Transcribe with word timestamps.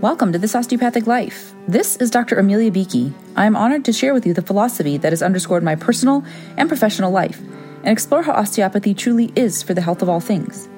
Welcome 0.00 0.30
to 0.30 0.38
This 0.38 0.54
Osteopathic 0.54 1.08
Life. 1.08 1.52
This 1.66 1.96
is 1.96 2.08
Dr. 2.08 2.38
Amelia 2.38 2.70
Beakey. 2.70 3.12
I 3.34 3.46
am 3.46 3.56
honored 3.56 3.84
to 3.84 3.92
share 3.92 4.14
with 4.14 4.26
you 4.26 4.32
the 4.32 4.42
philosophy 4.42 4.96
that 4.96 5.10
has 5.10 5.24
underscored 5.24 5.64
my 5.64 5.74
personal 5.74 6.22
and 6.56 6.68
professional 6.68 7.10
life 7.10 7.40
and 7.82 7.88
explore 7.88 8.22
how 8.22 8.34
osteopathy 8.34 8.94
truly 8.94 9.32
is 9.34 9.60
for 9.60 9.74
the 9.74 9.80
health 9.80 10.00
of 10.00 10.08
all 10.08 10.20
things. 10.20 10.68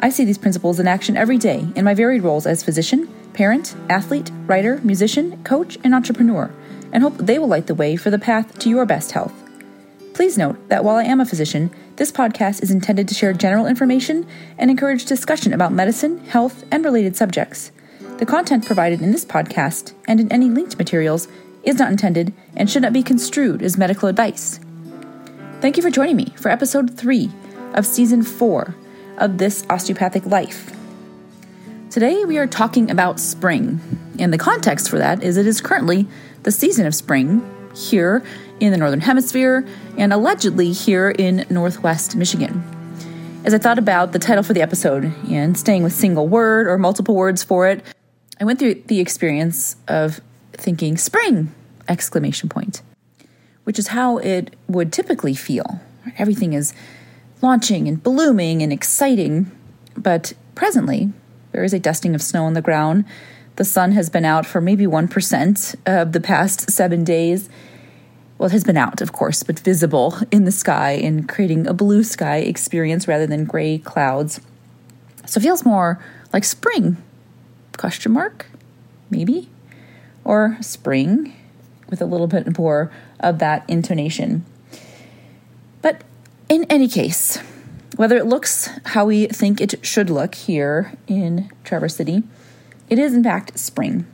I 0.00 0.08
see 0.08 0.24
these 0.24 0.38
principles 0.38 0.80
in 0.80 0.88
action 0.88 1.14
every 1.14 1.36
day 1.36 1.68
in 1.76 1.84
my 1.84 1.92
varied 1.92 2.22
roles 2.22 2.46
as 2.46 2.64
physician, 2.64 3.06
parent, 3.34 3.76
athlete, 3.90 4.30
writer, 4.46 4.80
musician, 4.82 5.44
coach, 5.44 5.76
and 5.84 5.94
entrepreneur, 5.94 6.50
and 6.90 7.02
hope 7.02 7.18
they 7.18 7.38
will 7.38 7.48
light 7.48 7.66
the 7.66 7.74
way 7.74 7.96
for 7.96 8.08
the 8.08 8.18
path 8.18 8.58
to 8.60 8.70
your 8.70 8.86
best 8.86 9.12
health. 9.12 9.34
Please 10.14 10.38
note 10.38 10.70
that 10.70 10.84
while 10.84 10.96
I 10.96 11.04
am 11.04 11.20
a 11.20 11.26
physician, 11.26 11.70
this 11.96 12.10
podcast 12.10 12.62
is 12.62 12.70
intended 12.70 13.08
to 13.08 13.14
share 13.14 13.34
general 13.34 13.66
information 13.66 14.26
and 14.56 14.70
encourage 14.70 15.04
discussion 15.04 15.52
about 15.52 15.70
medicine, 15.70 16.24
health, 16.24 16.64
and 16.70 16.82
related 16.82 17.14
subjects. 17.14 17.70
The 18.16 18.26
content 18.26 18.64
provided 18.64 19.02
in 19.02 19.10
this 19.10 19.24
podcast 19.24 19.92
and 20.06 20.20
in 20.20 20.30
any 20.30 20.48
linked 20.48 20.78
materials 20.78 21.26
is 21.64 21.80
not 21.80 21.90
intended 21.90 22.32
and 22.56 22.70
should 22.70 22.82
not 22.82 22.92
be 22.92 23.02
construed 23.02 23.60
as 23.60 23.76
medical 23.76 24.08
advice. 24.08 24.60
Thank 25.60 25.76
you 25.76 25.82
for 25.82 25.90
joining 25.90 26.14
me 26.14 26.32
for 26.36 26.48
episode 26.48 26.96
3 26.96 27.28
of 27.74 27.84
season 27.84 28.22
4 28.22 28.72
of 29.18 29.38
This 29.38 29.66
Osteopathic 29.68 30.26
Life. 30.26 30.70
Today 31.90 32.24
we 32.24 32.38
are 32.38 32.46
talking 32.46 32.88
about 32.88 33.18
spring, 33.18 33.80
and 34.20 34.32
the 34.32 34.38
context 34.38 34.88
for 34.88 34.98
that 34.98 35.24
is 35.24 35.36
it 35.36 35.46
is 35.48 35.60
currently 35.60 36.06
the 36.44 36.52
season 36.52 36.86
of 36.86 36.94
spring 36.94 37.44
here 37.74 38.22
in 38.60 38.70
the 38.70 38.78
Northern 38.78 39.00
Hemisphere 39.00 39.66
and 39.98 40.12
allegedly 40.12 40.70
here 40.70 41.10
in 41.10 41.44
Northwest 41.50 42.14
Michigan. 42.14 42.62
As 43.44 43.52
I 43.52 43.58
thought 43.58 43.78
about 43.78 44.12
the 44.12 44.20
title 44.20 44.44
for 44.44 44.52
the 44.52 44.62
episode 44.62 45.12
and 45.28 45.58
staying 45.58 45.82
with 45.82 45.92
single 45.92 46.28
word 46.28 46.68
or 46.68 46.78
multiple 46.78 47.16
words 47.16 47.42
for 47.42 47.68
it, 47.68 47.84
I 48.40 48.44
went 48.44 48.58
through 48.58 48.82
the 48.86 49.00
experience 49.00 49.76
of 49.86 50.20
thinking 50.52 50.96
spring 50.96 51.54
exclamation 51.88 52.48
point, 52.48 52.82
which 53.64 53.78
is 53.78 53.88
how 53.88 54.18
it 54.18 54.56
would 54.68 54.92
typically 54.92 55.34
feel. 55.34 55.80
Everything 56.18 56.52
is 56.52 56.74
launching 57.42 57.86
and 57.86 58.02
blooming 58.02 58.62
and 58.62 58.72
exciting, 58.72 59.50
but 59.96 60.32
presently 60.54 61.12
there 61.52 61.62
is 61.62 61.72
a 61.72 61.78
dusting 61.78 62.14
of 62.14 62.22
snow 62.22 62.44
on 62.44 62.54
the 62.54 62.62
ground. 62.62 63.04
The 63.56 63.64
sun 63.64 63.92
has 63.92 64.10
been 64.10 64.24
out 64.24 64.46
for 64.46 64.60
maybe 64.60 64.86
1% 64.86 65.76
of 65.86 66.12
the 66.12 66.20
past 66.20 66.70
7 66.70 67.04
days. 67.04 67.48
Well, 68.36 68.48
it 68.48 68.52
has 68.52 68.64
been 68.64 68.76
out, 68.76 69.00
of 69.00 69.12
course, 69.12 69.44
but 69.44 69.60
visible 69.60 70.16
in 70.32 70.44
the 70.44 70.50
sky 70.50 70.92
and 70.92 71.28
creating 71.28 71.68
a 71.68 71.72
blue 71.72 72.02
sky 72.02 72.38
experience 72.38 73.06
rather 73.06 73.28
than 73.28 73.44
gray 73.44 73.78
clouds. 73.78 74.40
So 75.26 75.38
it 75.38 75.42
feels 75.44 75.64
more 75.64 76.02
like 76.32 76.42
spring 76.42 76.96
question 77.78 78.12
mark 78.12 78.46
maybe? 79.10 79.48
Or 80.24 80.56
spring 80.60 81.34
with 81.90 82.00
a 82.00 82.06
little 82.06 82.26
bit 82.26 82.58
more 82.58 82.90
of 83.20 83.38
that 83.38 83.64
intonation. 83.68 84.44
But 85.82 86.02
in 86.48 86.64
any 86.70 86.88
case 86.88 87.38
whether 87.96 88.16
it 88.16 88.26
looks 88.26 88.68
how 88.86 89.04
we 89.04 89.26
think 89.26 89.60
it 89.60 89.86
should 89.86 90.10
look 90.10 90.34
here 90.34 90.94
in 91.06 91.48
traverse 91.62 91.94
city 91.94 92.24
it 92.88 92.98
is 92.98 93.14
in 93.14 93.24
fact 93.24 93.58
spring. 93.58 94.06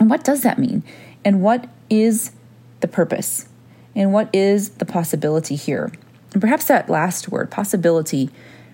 And 0.00 0.08
what 0.08 0.24
does 0.24 0.42
that 0.42 0.58
mean? 0.58 0.82
And 1.24 1.42
what 1.42 1.68
is 1.90 2.32
the 2.80 2.88
purpose? 2.88 3.48
And 3.94 4.12
what 4.12 4.30
is 4.32 4.70
the 4.70 4.86
possibility 4.86 5.54
here? 5.54 5.92
And 6.32 6.40
perhaps 6.40 6.66
that 6.66 6.88
last 6.88 7.28
word 7.28 7.50
possibility 7.50 8.30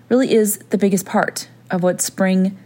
really 0.07 0.33
is 0.33 0.57
the 0.69 0.77
biggest 0.77 1.05
part 1.05 1.49
of 1.69 1.83
what 1.83 2.01
spring 2.01 2.57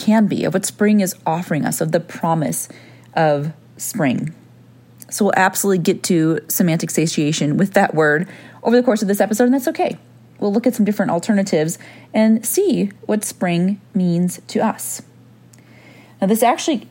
can 0.00 0.26
be, 0.26 0.44
of 0.44 0.54
what 0.54 0.66
spring 0.66 1.00
is 1.00 1.14
offering 1.24 1.64
us, 1.64 1.80
of 1.80 1.92
the 1.92 2.00
promise 2.00 2.68
of 3.14 3.52
spring. 3.76 4.34
So 5.10 5.26
we'll 5.26 5.34
absolutely 5.36 5.82
get 5.82 6.02
to 6.04 6.40
semantic 6.48 6.90
satiation 6.90 7.56
with 7.56 7.74
that 7.74 7.94
word 7.94 8.28
over 8.62 8.76
the 8.76 8.82
course 8.82 9.02
of 9.02 9.08
this 9.08 9.20
episode, 9.20 9.44
and 9.44 9.54
that's 9.54 9.68
okay. 9.68 9.98
We'll 10.38 10.52
look 10.52 10.66
at 10.66 10.74
some 10.74 10.86
different 10.86 11.10
alternatives 11.10 11.78
and 12.14 12.44
see 12.46 12.86
what 13.02 13.24
spring 13.24 13.80
means 13.94 14.40
to 14.48 14.60
us. 14.60 15.02
Now, 16.20 16.26
this 16.26 16.42
actually 16.42 16.88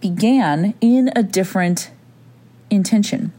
began 0.00 0.74
in 0.80 1.10
a 1.16 1.22
different 1.22 1.90
intention. 2.70 3.32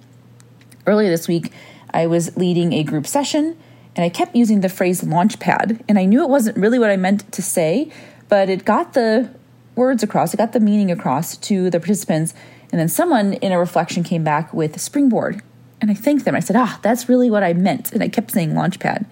Earlier 0.85 1.09
this 1.09 1.27
week, 1.27 1.51
I 1.93 2.07
was 2.07 2.35
leading 2.37 2.73
a 2.73 2.83
group 2.83 3.05
session 3.05 3.57
and 3.95 4.05
I 4.05 4.09
kept 4.09 4.35
using 4.35 4.61
the 4.61 4.69
phrase 4.69 5.01
launchpad, 5.01 5.81
and 5.89 5.99
I 5.99 6.05
knew 6.05 6.21
it 6.23 6.29
wasn't 6.29 6.57
really 6.57 6.79
what 6.79 6.89
I 6.89 6.95
meant 6.95 7.29
to 7.33 7.41
say, 7.41 7.91
but 8.31 8.49
it 8.49 8.63
got 8.63 8.93
the 8.93 9.29
words 9.75 10.03
across, 10.03 10.33
it 10.33 10.37
got 10.37 10.53
the 10.53 10.59
meaning 10.61 10.89
across 10.89 11.35
to 11.35 11.69
the 11.69 11.81
participants. 11.81 12.33
And 12.71 12.79
then 12.79 12.87
someone 12.87 13.33
in 13.33 13.51
a 13.51 13.59
reflection 13.59 14.03
came 14.03 14.23
back 14.23 14.53
with 14.53 14.79
springboard. 14.79 15.41
And 15.81 15.91
I 15.91 15.95
thanked 15.95 16.23
them. 16.23 16.33
I 16.33 16.39
said, 16.39 16.55
ah, 16.55 16.79
that's 16.81 17.09
really 17.09 17.29
what 17.29 17.43
I 17.43 17.51
meant. 17.51 17.91
And 17.91 18.01
I 18.01 18.07
kept 18.07 18.31
saying 18.31 18.53
launchpad. 18.53 19.05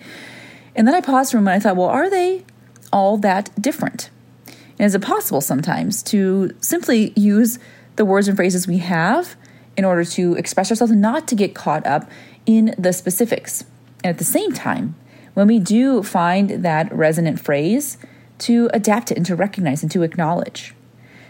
And 0.73 0.87
then 0.87 0.95
I 0.95 1.01
paused 1.01 1.31
for 1.31 1.37
a 1.37 1.41
moment. 1.41 1.57
I 1.57 1.59
thought, 1.67 1.75
well, 1.75 1.89
are 1.89 2.09
they 2.09 2.45
all 2.93 3.17
that 3.17 3.51
different? 3.61 4.09
And 4.47 4.85
is 4.85 4.95
it 4.95 5.01
possible 5.01 5.41
sometimes 5.41 6.01
to 6.03 6.55
simply 6.61 7.11
use 7.17 7.59
the 7.97 8.05
words 8.05 8.29
and 8.29 8.37
phrases 8.37 8.69
we 8.69 8.77
have 8.77 9.35
in 9.75 9.83
order 9.83 10.05
to 10.05 10.35
express 10.35 10.71
ourselves 10.71 10.91
and 10.91 11.01
not 11.01 11.27
to 11.27 11.35
get 11.35 11.53
caught 11.53 11.85
up 11.85 12.09
in 12.45 12.73
the 12.77 12.93
specifics? 12.93 13.65
And 14.01 14.11
at 14.11 14.17
the 14.17 14.23
same 14.23 14.53
time, 14.53 14.95
when 15.33 15.47
we 15.47 15.59
do 15.59 16.03
find 16.03 16.63
that 16.63 16.89
resonant 16.95 17.41
phrase, 17.41 17.97
to 18.39 18.69
adapt 18.73 19.11
it 19.11 19.17
and 19.17 19.25
to 19.25 19.35
recognize 19.35 19.83
and 19.83 19.91
to 19.91 20.03
acknowledge. 20.03 20.73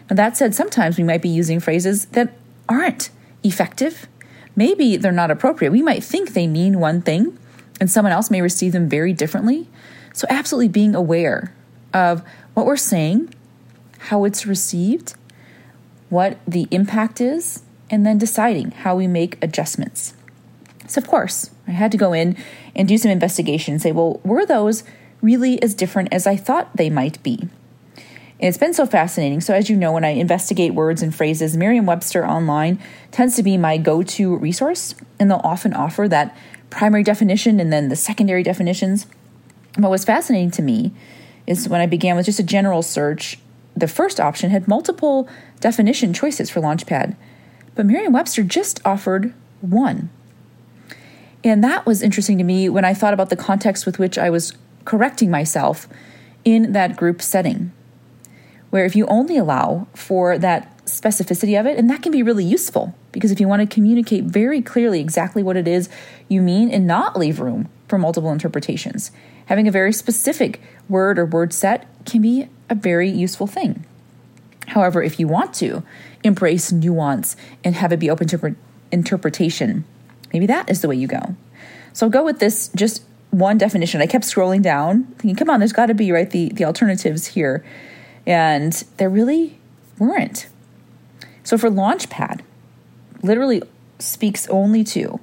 Now, 0.09 0.15
that 0.15 0.37
said, 0.37 0.55
sometimes 0.55 0.97
we 0.97 1.03
might 1.03 1.21
be 1.21 1.29
using 1.29 1.59
phrases 1.59 2.05
that 2.07 2.33
aren't 2.67 3.09
effective. 3.43 4.07
Maybe 4.55 4.97
they're 4.97 5.11
not 5.11 5.31
appropriate. 5.31 5.71
We 5.71 5.83
might 5.83 6.03
think 6.03 6.33
they 6.33 6.47
mean 6.47 6.79
one 6.79 7.01
thing, 7.01 7.37
and 7.79 7.89
someone 7.89 8.11
else 8.11 8.31
may 8.31 8.41
receive 8.41 8.73
them 8.73 8.89
very 8.89 9.13
differently. 9.13 9.67
So, 10.13 10.25
absolutely 10.29 10.69
being 10.69 10.95
aware 10.95 11.53
of 11.93 12.23
what 12.53 12.65
we're 12.65 12.77
saying, 12.77 13.33
how 13.99 14.25
it's 14.25 14.45
received, 14.45 15.13
what 16.09 16.39
the 16.47 16.67
impact 16.71 17.21
is, 17.21 17.63
and 17.89 18.05
then 18.05 18.17
deciding 18.17 18.71
how 18.71 18.95
we 18.95 19.07
make 19.07 19.41
adjustments. 19.43 20.13
So, 20.87 20.99
of 20.99 21.07
course, 21.07 21.51
I 21.67 21.71
had 21.71 21.91
to 21.91 21.97
go 21.97 22.13
in 22.13 22.35
and 22.75 22.87
do 22.87 22.97
some 22.97 23.11
investigation 23.11 23.73
and 23.73 23.81
say, 23.81 23.91
well, 23.91 24.19
were 24.23 24.45
those 24.45 24.83
really 25.21 25.61
as 25.61 25.73
different 25.73 26.13
as 26.13 26.25
I 26.27 26.35
thought 26.35 26.75
they 26.75 26.89
might 26.89 27.21
be. 27.23 27.49
And 28.41 28.47
it's 28.47 28.57
been 28.57 28.73
so 28.73 28.85
fascinating. 28.85 29.41
So, 29.41 29.53
as 29.53 29.69
you 29.69 29.75
know, 29.75 29.91
when 29.91 30.05
I 30.05 30.09
investigate 30.09 30.73
words 30.73 31.01
and 31.01 31.13
phrases, 31.13 31.57
Merriam 31.57 31.85
Webster 31.85 32.25
Online 32.25 32.79
tends 33.11 33.35
to 33.35 33.43
be 33.43 33.57
my 33.57 33.77
go 33.77 34.01
to 34.01 34.37
resource, 34.37 34.95
and 35.19 35.29
they'll 35.29 35.41
often 35.43 35.73
offer 35.73 36.07
that 36.07 36.35
primary 36.69 37.03
definition 37.03 37.59
and 37.59 37.73
then 37.73 37.89
the 37.89 37.95
secondary 37.95 38.43
definitions. 38.43 39.07
what 39.75 39.91
was 39.91 40.05
fascinating 40.05 40.51
to 40.51 40.61
me 40.61 40.91
is 41.47 41.67
when 41.67 41.81
I 41.81 41.85
began 41.85 42.15
with 42.15 42.27
just 42.27 42.39
a 42.39 42.43
general 42.43 42.81
search, 42.81 43.39
the 43.75 43.87
first 43.87 44.19
option 44.19 44.51
had 44.51 44.67
multiple 44.67 45.27
definition 45.59 46.13
choices 46.13 46.49
for 46.49 46.59
Launchpad, 46.59 47.15
but 47.75 47.85
Merriam 47.85 48.13
Webster 48.13 48.43
just 48.43 48.79
offered 48.85 49.33
one. 49.61 50.09
And 51.43 51.63
that 51.63 51.85
was 51.85 52.01
interesting 52.01 52.37
to 52.37 52.43
me 52.43 52.69
when 52.69 52.85
I 52.85 52.93
thought 52.93 53.13
about 53.13 53.29
the 53.29 53.35
context 53.35 53.85
with 53.85 53.99
which 53.99 54.17
I 54.17 54.29
was 54.29 54.53
correcting 54.85 55.29
myself 55.31 55.87
in 56.45 56.71
that 56.73 56.97
group 56.97 57.21
setting. 57.21 57.71
Where 58.69 58.85
if 58.85 58.95
you 58.95 59.05
only 59.07 59.37
allow 59.37 59.87
for 59.93 60.37
that 60.37 60.75
specificity 60.85 61.59
of 61.59 61.65
it, 61.65 61.77
and 61.77 61.89
that 61.89 62.01
can 62.01 62.11
be 62.11 62.23
really 62.23 62.43
useful 62.43 62.95
because 63.11 63.31
if 63.31 63.39
you 63.39 63.47
want 63.47 63.61
to 63.61 63.73
communicate 63.73 64.25
very 64.25 64.61
clearly 64.61 64.99
exactly 64.99 65.43
what 65.43 65.57
it 65.57 65.67
is 65.67 65.89
you 66.27 66.41
mean 66.41 66.69
and 66.69 66.85
not 66.85 67.17
leave 67.17 67.39
room 67.39 67.69
for 67.87 67.97
multiple 67.97 68.31
interpretations, 68.31 69.11
having 69.47 69.67
a 69.67 69.71
very 69.71 69.93
specific 69.93 70.61
word 70.87 71.17
or 71.17 71.25
word 71.25 71.53
set 71.53 71.87
can 72.05 72.21
be 72.21 72.47
a 72.69 72.75
very 72.75 73.09
useful 73.09 73.47
thing. 73.47 73.85
However, 74.67 75.01
if 75.01 75.19
you 75.19 75.27
want 75.27 75.53
to 75.55 75.83
embrace 76.23 76.71
nuance 76.71 77.35
and 77.63 77.75
have 77.75 77.91
it 77.91 77.99
be 77.99 78.09
open 78.09 78.27
to 78.27 78.55
interpretation, 78.91 79.85
maybe 80.31 80.45
that 80.45 80.69
is 80.69 80.81
the 80.81 80.87
way 80.87 80.95
you 80.95 81.07
go. 81.07 81.35
So 81.93 82.09
go 82.09 82.23
with 82.23 82.39
this 82.39 82.69
just 82.75 83.03
one 83.31 83.57
definition. 83.57 84.01
I 84.01 84.07
kept 84.07 84.25
scrolling 84.25 84.61
down, 84.61 85.03
thinking, 85.17 85.35
come 85.35 85.49
on, 85.49 85.59
there's 85.59 85.73
got 85.73 85.87
to 85.87 85.93
be, 85.93 86.11
right, 86.11 86.29
the, 86.29 86.49
the 86.49 86.65
alternatives 86.65 87.27
here. 87.27 87.63
And 88.25 88.73
there 88.97 89.09
really 89.09 89.59
weren't. 89.97 90.47
So 91.43 91.57
for 91.57 91.69
Launchpad, 91.69 92.41
literally 93.21 93.61
speaks 93.99 94.47
only 94.47 94.83
to 94.85 95.19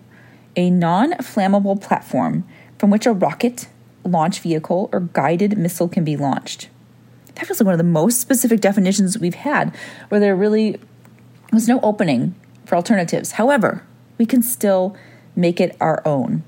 a 0.55 0.71
non 0.71 1.13
flammable 1.15 1.81
platform 1.81 2.47
from 2.79 2.91
which 2.91 3.07
a 3.07 3.13
rocket, 3.13 3.69
launch 4.05 4.41
vehicle, 4.41 4.89
or 4.93 5.01
guided 5.01 5.57
missile 5.59 5.89
can 5.89 6.05
be 6.05 6.17
launched. 6.17 6.69
That 7.35 7.47
feels 7.47 7.61
like 7.61 7.67
one 7.67 7.75
of 7.75 7.79
the 7.79 7.85
most 7.85 8.21
specific 8.21 8.61
definitions 8.61 9.19
we've 9.19 9.35
had, 9.35 9.75
where 10.09 10.21
there 10.21 10.37
really 10.37 10.81
was 11.53 11.69
no 11.69 11.81
opening 11.81 12.35
for 12.65 12.77
alternatives. 12.77 13.33
However, 13.33 13.83
we 14.19 14.27
can 14.27 14.43
still 14.43 14.97
make 15.35 15.61
it 15.61 15.77
our 15.81 16.03
own. 16.07 16.43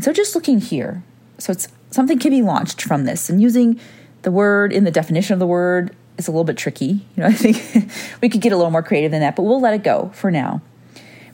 And 0.00 0.04
so 0.06 0.14
just 0.14 0.34
looking 0.34 0.60
here, 0.60 1.02
so 1.36 1.52
it's 1.52 1.68
something 1.90 2.18
can 2.18 2.30
be 2.30 2.40
launched 2.40 2.80
from 2.80 3.04
this 3.04 3.28
and 3.28 3.42
using 3.42 3.78
the 4.22 4.30
word 4.30 4.72
in 4.72 4.84
the 4.84 4.90
definition 4.90 5.34
of 5.34 5.40
the 5.40 5.46
word 5.46 5.94
is 6.16 6.26
a 6.26 6.30
little 6.30 6.44
bit 6.44 6.56
tricky. 6.56 7.04
You 7.14 7.22
know, 7.22 7.26
I 7.26 7.34
think 7.34 7.92
we 8.22 8.30
could 8.30 8.40
get 8.40 8.50
a 8.50 8.56
little 8.56 8.70
more 8.70 8.82
creative 8.82 9.10
than 9.10 9.20
that, 9.20 9.36
but 9.36 9.42
we'll 9.42 9.60
let 9.60 9.74
it 9.74 9.84
go 9.84 10.10
for 10.14 10.30
now. 10.30 10.62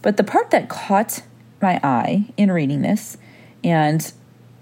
But 0.02 0.16
the 0.16 0.24
part 0.24 0.50
that 0.50 0.68
caught 0.68 1.22
my 1.62 1.78
eye 1.84 2.24
in 2.36 2.50
reading 2.50 2.82
this 2.82 3.16
and 3.62 4.12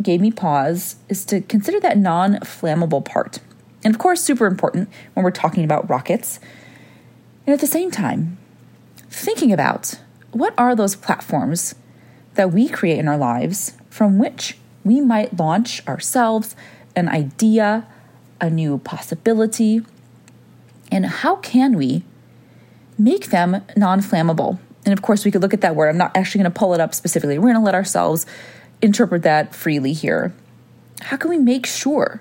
gave 0.02 0.20
me 0.20 0.30
pause 0.30 0.96
is 1.08 1.24
to 1.24 1.40
consider 1.40 1.80
that 1.80 1.96
non 1.96 2.34
flammable 2.40 3.02
part. 3.02 3.38
And 3.84 3.94
of 3.94 3.98
course, 3.98 4.22
super 4.22 4.44
important 4.44 4.90
when 5.14 5.24
we're 5.24 5.30
talking 5.30 5.64
about 5.64 5.88
rockets. 5.88 6.40
And 7.46 7.54
at 7.54 7.60
the 7.60 7.66
same 7.66 7.90
time, 7.90 8.36
thinking 9.08 9.50
about 9.50 9.98
what 10.32 10.52
are 10.58 10.76
those 10.76 10.94
platforms 10.94 11.74
that 12.34 12.52
we 12.52 12.68
create 12.68 12.98
in 12.98 13.08
our 13.08 13.16
lives 13.16 13.72
from 13.94 14.18
which 14.18 14.58
we 14.82 15.00
might 15.00 15.38
launch 15.38 15.86
ourselves, 15.86 16.56
an 16.96 17.08
idea, 17.08 17.86
a 18.40 18.50
new 18.50 18.78
possibility, 18.78 19.82
and 20.90 21.06
how 21.06 21.36
can 21.36 21.76
we 21.76 22.02
make 22.98 23.26
them 23.26 23.62
non 23.76 24.00
flammable? 24.00 24.58
And 24.84 24.92
of 24.92 25.00
course, 25.00 25.24
we 25.24 25.30
could 25.30 25.42
look 25.42 25.54
at 25.54 25.60
that 25.60 25.76
word. 25.76 25.90
I'm 25.90 25.96
not 25.96 26.16
actually 26.16 26.40
going 26.40 26.52
to 26.52 26.58
pull 26.58 26.74
it 26.74 26.80
up 26.80 26.92
specifically. 26.92 27.38
We're 27.38 27.52
going 27.52 27.54
to 27.54 27.60
let 27.60 27.76
ourselves 27.76 28.26
interpret 28.82 29.22
that 29.22 29.54
freely 29.54 29.92
here. 29.92 30.34
How 31.02 31.16
can 31.16 31.30
we 31.30 31.38
make 31.38 31.64
sure 31.64 32.20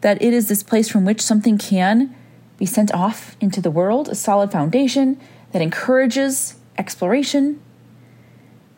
that 0.00 0.20
it 0.20 0.32
is 0.32 0.48
this 0.48 0.64
place 0.64 0.88
from 0.88 1.04
which 1.04 1.20
something 1.20 1.56
can 1.56 2.16
be 2.58 2.66
sent 2.66 2.92
off 2.92 3.36
into 3.40 3.60
the 3.60 3.70
world, 3.70 4.08
a 4.08 4.16
solid 4.16 4.50
foundation 4.50 5.20
that 5.52 5.62
encourages 5.62 6.56
exploration, 6.76 7.62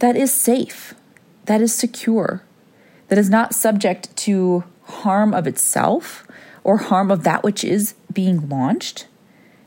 that 0.00 0.14
is 0.14 0.30
safe, 0.30 0.92
that 1.48 1.62
is 1.62 1.74
secure, 1.74 2.42
that 3.08 3.18
is 3.18 3.30
not 3.30 3.54
subject 3.54 4.14
to 4.18 4.64
harm 4.84 5.32
of 5.32 5.46
itself 5.46 6.26
or 6.62 6.76
harm 6.76 7.10
of 7.10 7.24
that 7.24 7.42
which 7.42 7.64
is 7.64 7.94
being 8.12 8.48
launched, 8.50 9.06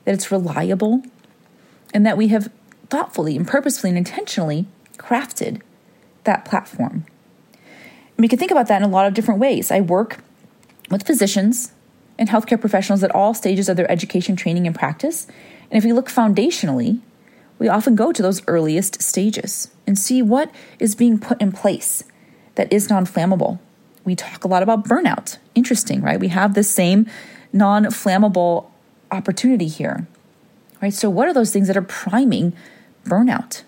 that 0.06 0.14
it's 0.14 0.32
reliable, 0.32 1.02
and 1.92 2.06
that 2.06 2.18
we 2.18 2.28
have 2.28 2.52
thoughtfully 2.90 3.36
and 3.36 3.48
purposefully 3.48 3.90
and 3.90 3.98
intentionally 3.98 4.68
crafted 4.98 5.60
that 6.24 6.46
platform. 6.46 7.04
And 7.54 8.20
we 8.20 8.28
can 8.28 8.38
think 8.38 8.52
about 8.52 8.68
that 8.68 8.84
in 8.84 8.88
a 8.88 8.92
lot 8.92 9.08
of 9.08 9.16
different 9.16 9.40
ways. 9.40 9.72
I 9.72 9.82
work 9.82 10.20
with 10.92 11.08
physicians 11.08 11.74
and 12.20 12.30
healthcare 12.30 12.62
professionals 12.62 13.04
at 13.04 13.10
all 13.10 13.34
stages 13.34 13.70
of 13.70 13.76
their 13.76 13.90
education, 13.90 14.36
training, 14.36 14.68
and 14.68 14.76
practice. 14.76 15.26
And 15.72 15.80
if 15.80 15.84
we 15.84 15.94
look 15.94 16.10
foundationally, 16.10 17.00
we 17.62 17.70
often 17.70 17.94
go 17.94 18.12
to 18.12 18.24
those 18.24 18.42
earliest 18.48 19.04
stages 19.04 19.70
and 19.86 19.96
see 19.96 20.24
what 20.24 20.50
is 20.80 20.96
being 20.96 21.20
put 21.20 21.40
in 21.40 21.52
place 21.52 22.04
that 22.56 22.74
is 22.74 22.90
non 22.90 23.06
flammable. 23.06 23.60
We 24.04 24.16
talk 24.16 24.44
a 24.44 24.48
lot 24.48 24.64
about 24.64 24.86
burnout. 24.86 25.38
Interesting, 25.54 26.02
right? 26.02 26.20
We 26.20 26.30
have 26.30 26.56
this 26.56 26.72
same 26.72 27.06
non 27.54 27.86
flammable 27.86 28.72
opportunity 29.12 29.68
here, 29.68 30.08
right? 30.82 30.92
So, 30.92 31.08
what 31.08 31.28
are 31.28 31.36
those 31.36 31.54
things 31.54 31.68
that 31.68 31.78
are 31.78 31.84
priming 31.84 32.54
burnout? 33.06 33.62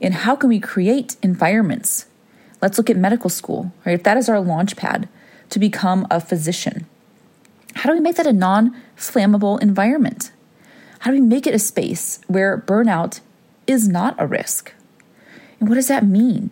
And 0.00 0.12
how 0.12 0.34
can 0.34 0.48
we 0.48 0.58
create 0.58 1.14
environments? 1.22 2.06
Let's 2.60 2.76
look 2.76 2.90
at 2.90 2.96
medical 2.96 3.30
school, 3.30 3.72
right? 3.86 3.94
If 3.94 4.02
that 4.02 4.16
is 4.16 4.28
our 4.28 4.40
launch 4.40 4.74
pad 4.74 5.08
to 5.50 5.60
become 5.60 6.08
a 6.10 6.20
physician, 6.20 6.86
how 7.76 7.88
do 7.88 7.94
we 7.94 8.00
make 8.00 8.16
that 8.16 8.26
a 8.26 8.32
non 8.32 8.74
flammable 8.96 9.62
environment? 9.62 10.32
How 11.00 11.10
do 11.10 11.16
we 11.16 11.26
make 11.26 11.46
it 11.46 11.54
a 11.54 11.58
space 11.58 12.20
where 12.26 12.58
burnout 12.58 13.20
is 13.66 13.88
not 13.88 14.14
a 14.18 14.26
risk? 14.26 14.74
And 15.58 15.68
what 15.68 15.76
does 15.76 15.88
that 15.88 16.06
mean? 16.06 16.50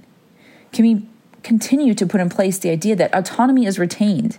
Can 0.72 0.84
we 0.84 1.06
continue 1.42 1.92
to 1.94 2.06
put 2.06 2.20
in 2.20 2.30
place 2.30 2.58
the 2.58 2.70
idea 2.70 2.96
that 2.96 3.14
autonomy 3.14 3.66
is 3.66 3.78
retained, 3.78 4.38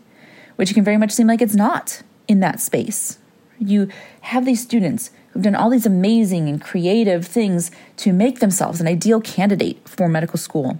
which 0.56 0.73
can 0.73 0.83
very 0.83 0.97
much 0.97 1.11
seem 1.11 1.27
like 1.27 1.41
it's 1.41 1.56
not 1.56 2.01
in 2.27 2.39
that 2.39 2.59
space? 2.59 3.19
You 3.59 3.88
have 4.21 4.45
these 4.45 4.61
students 4.61 5.11
who've 5.31 5.44
done 5.44 5.53
all 5.53 5.69
these 5.69 5.85
amazing 5.85 6.50
and 6.50 6.59
creative 6.59 7.27
things 7.27 7.69
to 7.97 8.11
make 8.11 8.39
themselves 8.39 8.81
an 8.81 8.88
ideal 8.88 9.21
candidate 9.21 9.88
for 9.88 10.09
medical 10.09 10.39
school. 10.39 10.79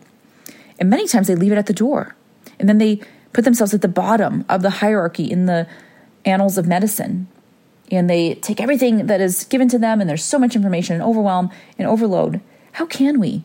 And 0.80 0.90
many 0.90 1.08
times 1.08 1.28
they 1.28 1.36
leave 1.36 1.52
it 1.52 1.58
at 1.58 1.68
the 1.68 1.74
door. 1.74 2.16
And 2.60 2.68
then 2.68 2.80
they 2.80 3.02
put 3.34 3.46
themselves 3.46 3.76
at 3.76 3.84
the 3.84 3.88
bottom 3.88 4.44
of 4.50 4.64
the 4.64 4.70
hierarchy 4.72 5.30
in 5.30 5.46
the 5.46 5.68
annals 6.26 6.58
of 6.58 6.66
medicine. 6.66 7.28
And 7.92 8.10
they 8.10 8.36
take 8.36 8.62
everything 8.62 9.08
that 9.08 9.20
is 9.20 9.46
given 9.46 9.68
to 9.70 9.80
them, 9.80 10.00
and 10.00 10.10
there's 10.10 10.24
so 10.24 10.38
much 10.38 10.56
information 10.56 10.94
and 10.96 11.04
overwhelm 11.04 11.50
and 11.78 11.88
overload. 11.88 12.40
How 12.74 12.86
can 12.86 13.20
we 13.20 13.44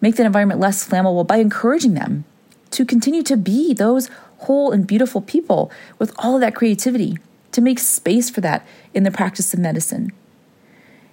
make 0.00 0.16
that 0.16 0.26
environment 0.26 0.58
less 0.58 0.86
flammable 0.86 1.26
by 1.26 1.36
encouraging 1.36 1.94
them 1.94 2.24
to 2.72 2.84
continue 2.84 3.22
to 3.22 3.36
be 3.36 3.72
those 3.72 4.10
whole 4.38 4.72
and 4.72 4.86
beautiful 4.86 5.20
people 5.20 5.70
with 5.98 6.12
all 6.18 6.34
of 6.34 6.40
that 6.40 6.56
creativity, 6.56 7.18
to 7.52 7.60
make 7.60 7.78
space 7.78 8.28
for 8.28 8.40
that 8.40 8.66
in 8.92 9.04
the 9.04 9.10
practice 9.10 9.54
of 9.54 9.60
medicine, 9.60 10.10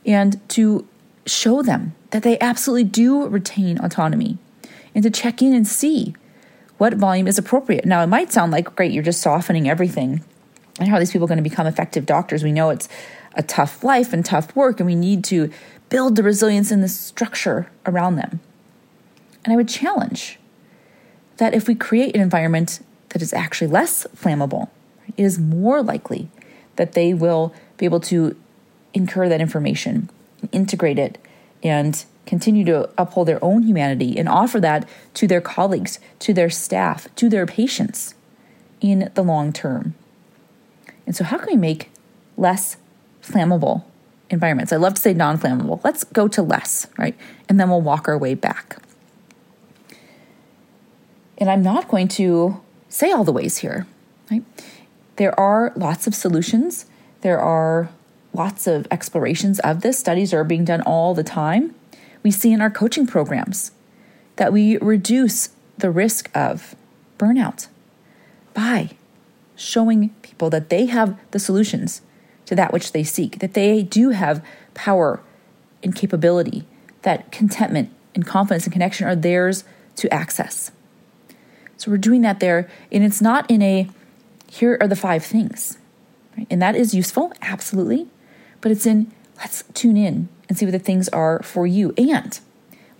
and 0.06 0.40
to 0.50 0.88
show 1.28 1.62
them 1.62 1.94
that 2.10 2.24
they 2.24 2.40
absolutely 2.40 2.86
do 2.86 3.28
retain 3.28 3.80
autonomy, 3.80 4.40
and 4.96 5.04
to 5.04 5.12
check 5.12 5.44
in 5.44 5.54
and 5.54 5.68
see 5.68 6.16
what 6.80 6.96
volume 6.96 7.28
is 7.28 7.38
appropriate. 7.38 7.86
Now, 7.86 8.01
it 8.01 8.07
might 8.07 8.31
sound 8.31 8.51
like, 8.51 8.75
great, 8.75 8.92
you're 8.92 9.04
just 9.04 9.22
softening 9.22 9.69
everything 9.69 10.24
and 10.79 10.87
how 10.87 10.95
are 10.95 10.99
these 10.99 11.11
people 11.11 11.27
going 11.27 11.37
to 11.37 11.43
become 11.43 11.67
effective 11.67 12.05
doctors? 12.05 12.43
We 12.43 12.51
know 12.51 12.69
it's 12.69 12.89
a 13.35 13.43
tough 13.43 13.83
life 13.83 14.13
and 14.13 14.25
tough 14.25 14.55
work, 14.55 14.79
and 14.79 14.87
we 14.87 14.95
need 14.95 15.23
to 15.25 15.51
build 15.89 16.15
the 16.15 16.23
resilience 16.23 16.71
and 16.71 16.83
the 16.83 16.87
structure 16.87 17.69
around 17.85 18.15
them. 18.15 18.39
And 19.43 19.53
I 19.53 19.57
would 19.57 19.69
challenge 19.69 20.39
that 21.37 21.53
if 21.53 21.67
we 21.67 21.75
create 21.75 22.15
an 22.15 22.21
environment 22.21 22.79
that 23.09 23.21
is 23.21 23.33
actually 23.33 23.67
less 23.67 24.05
flammable, 24.15 24.69
it 25.07 25.23
is 25.23 25.39
more 25.39 25.81
likely 25.81 26.29
that 26.75 26.93
they 26.93 27.13
will 27.13 27.53
be 27.77 27.85
able 27.85 27.99
to 27.99 28.35
incur 28.93 29.27
that 29.29 29.41
information, 29.41 30.09
integrate 30.51 30.99
it, 30.99 31.17
and 31.63 32.05
continue 32.25 32.63
to 32.63 32.89
uphold 32.97 33.27
their 33.27 33.43
own 33.43 33.63
humanity 33.63 34.17
and 34.17 34.29
offer 34.29 34.59
that 34.59 34.87
to 35.15 35.27
their 35.27 35.41
colleagues, 35.41 35.99
to 36.19 36.33
their 36.33 36.49
staff, 36.49 37.13
to 37.15 37.27
their 37.27 37.45
patients 37.45 38.13
in 38.81 39.09
the 39.15 39.23
long 39.23 39.51
term. 39.51 39.95
And 41.09 41.15
so, 41.15 41.23
how 41.23 41.39
can 41.39 41.47
we 41.47 41.57
make 41.57 41.89
less 42.38 42.77
flammable 43.23 43.83
environments? 44.29 44.71
I 44.71 44.75
love 44.75 44.94
to 44.94 45.01
say 45.01 45.11
non 45.11 45.39
flammable. 45.39 45.83
Let's 45.83 46.03
go 46.03 46.27
to 46.27 46.44
less, 46.44 46.85
right? 47.00 47.17
And 47.50 47.59
then 47.59 47.67
we'll 47.67 47.81
walk 47.81 48.07
our 48.07 48.15
way 48.15 48.35
back. 48.35 48.77
And 51.39 51.50
I'm 51.50 51.63
not 51.63 51.88
going 51.88 52.09
to 52.09 52.61
say 52.89 53.11
all 53.11 53.23
the 53.23 53.31
ways 53.31 53.57
here, 53.57 53.88
right? 54.29 54.44
There 55.15 55.38
are 55.39 55.73
lots 55.75 56.06
of 56.06 56.13
solutions. 56.13 56.85
There 57.21 57.39
are 57.39 57.89
lots 58.31 58.67
of 58.67 58.85
explorations 58.91 59.57
of 59.62 59.81
this. 59.81 59.98
Studies 59.98 60.31
are 60.31 60.43
being 60.43 60.63
done 60.63 60.84
all 60.84 61.15
the 61.15 61.24
time. 61.24 61.74
We 62.22 62.29
see 62.29 62.53
in 62.53 62.62
our 62.62 62.69
coaching 62.69 63.07
programs 63.07 63.72
that 64.36 64.53
we 64.53 64.77
reduce 64.77 65.50
the 65.75 65.89
risk 65.89 66.29
of 66.36 66.75
burnout 67.17 67.65
by 68.53 68.91
showing 69.60 70.10
people 70.22 70.50
that 70.50 70.70
they 70.70 70.86
have 70.86 71.20
the 71.32 71.39
solutions 71.39 72.01
to 72.46 72.56
that 72.56 72.72
which 72.72 72.94
they 72.94 73.04
seek, 73.04 73.39
that 73.39 73.54
they 73.54 73.84
do 73.84 74.12
have 74.12 74.44
power 74.74 75.22
and 75.84 75.94
capability, 75.96 76.66
that 77.01 77.32
contentment 77.32 77.92
and 78.16 78.25
confidence 78.25 78.63
and 78.63 78.74
connection 78.74 79.06
are 79.08 79.16
theirs 79.16 79.63
to 79.98 80.12
access. 80.13 80.72
So 81.78 81.92
we're 81.92 81.98
doing 81.98 82.22
that 82.22 82.39
there, 82.39 82.70
and 82.92 83.04
it's 83.04 83.22
not 83.22 83.50
in 83.51 83.62
a 83.62 83.89
here 84.48 84.78
are 84.82 84.88
the 84.88 84.96
five 84.96 85.24
things, 85.24 85.78
right? 86.38 86.48
And 86.50 86.62
that 86.62 86.75
is 86.75 86.94
useful, 86.94 87.32
absolutely, 87.42 88.08
but 88.62 88.72
it's 88.72 88.86
in 88.86 89.12
let's 89.38 89.63
tune 89.74 89.96
in 89.96 90.30
and 90.48 90.58
see 90.58 90.66
what 90.66 90.72
the 90.72 90.80
things 90.80 91.08
are 91.10 91.42
for 91.44 91.68
you, 91.68 91.94
and 91.98 92.39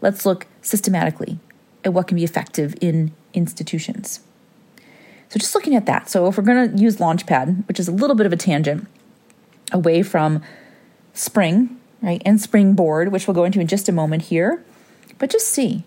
let's 0.02 0.26
look 0.26 0.46
systematically 0.62 1.40
at 1.84 1.94
what 1.94 2.08
can 2.08 2.16
be 2.16 2.24
effective 2.24 2.76
in 2.82 3.12
institutions. 3.34 4.20
So 5.30 5.40
just 5.40 5.54
looking 5.54 5.76
at 5.76 5.86
that. 5.86 6.10
So 6.10 6.28
if 6.28 6.38
we're 6.38 6.44
going 6.44 6.76
to 6.76 6.82
use 6.82 6.98
Launchpad, 6.98 7.68
which 7.68 7.80
is 7.80 7.88
a 7.88 7.92
little 7.92 8.16
bit 8.16 8.26
of 8.26 8.34
a 8.34 8.38
tangent 8.38 8.88
away 9.72 10.02
from 10.02 10.42
Spring, 11.14 11.80
right, 12.02 12.22
and 12.26 12.42
Springboard, 12.42 13.12
which 13.12 13.28
we'll 13.28 13.36
go 13.36 13.44
into 13.44 13.60
in 13.60 13.68
just 13.68 13.88
a 13.88 13.92
moment 13.92 14.24
here, 14.24 14.64
but 15.20 15.30
just 15.30 15.48
see 15.48 15.84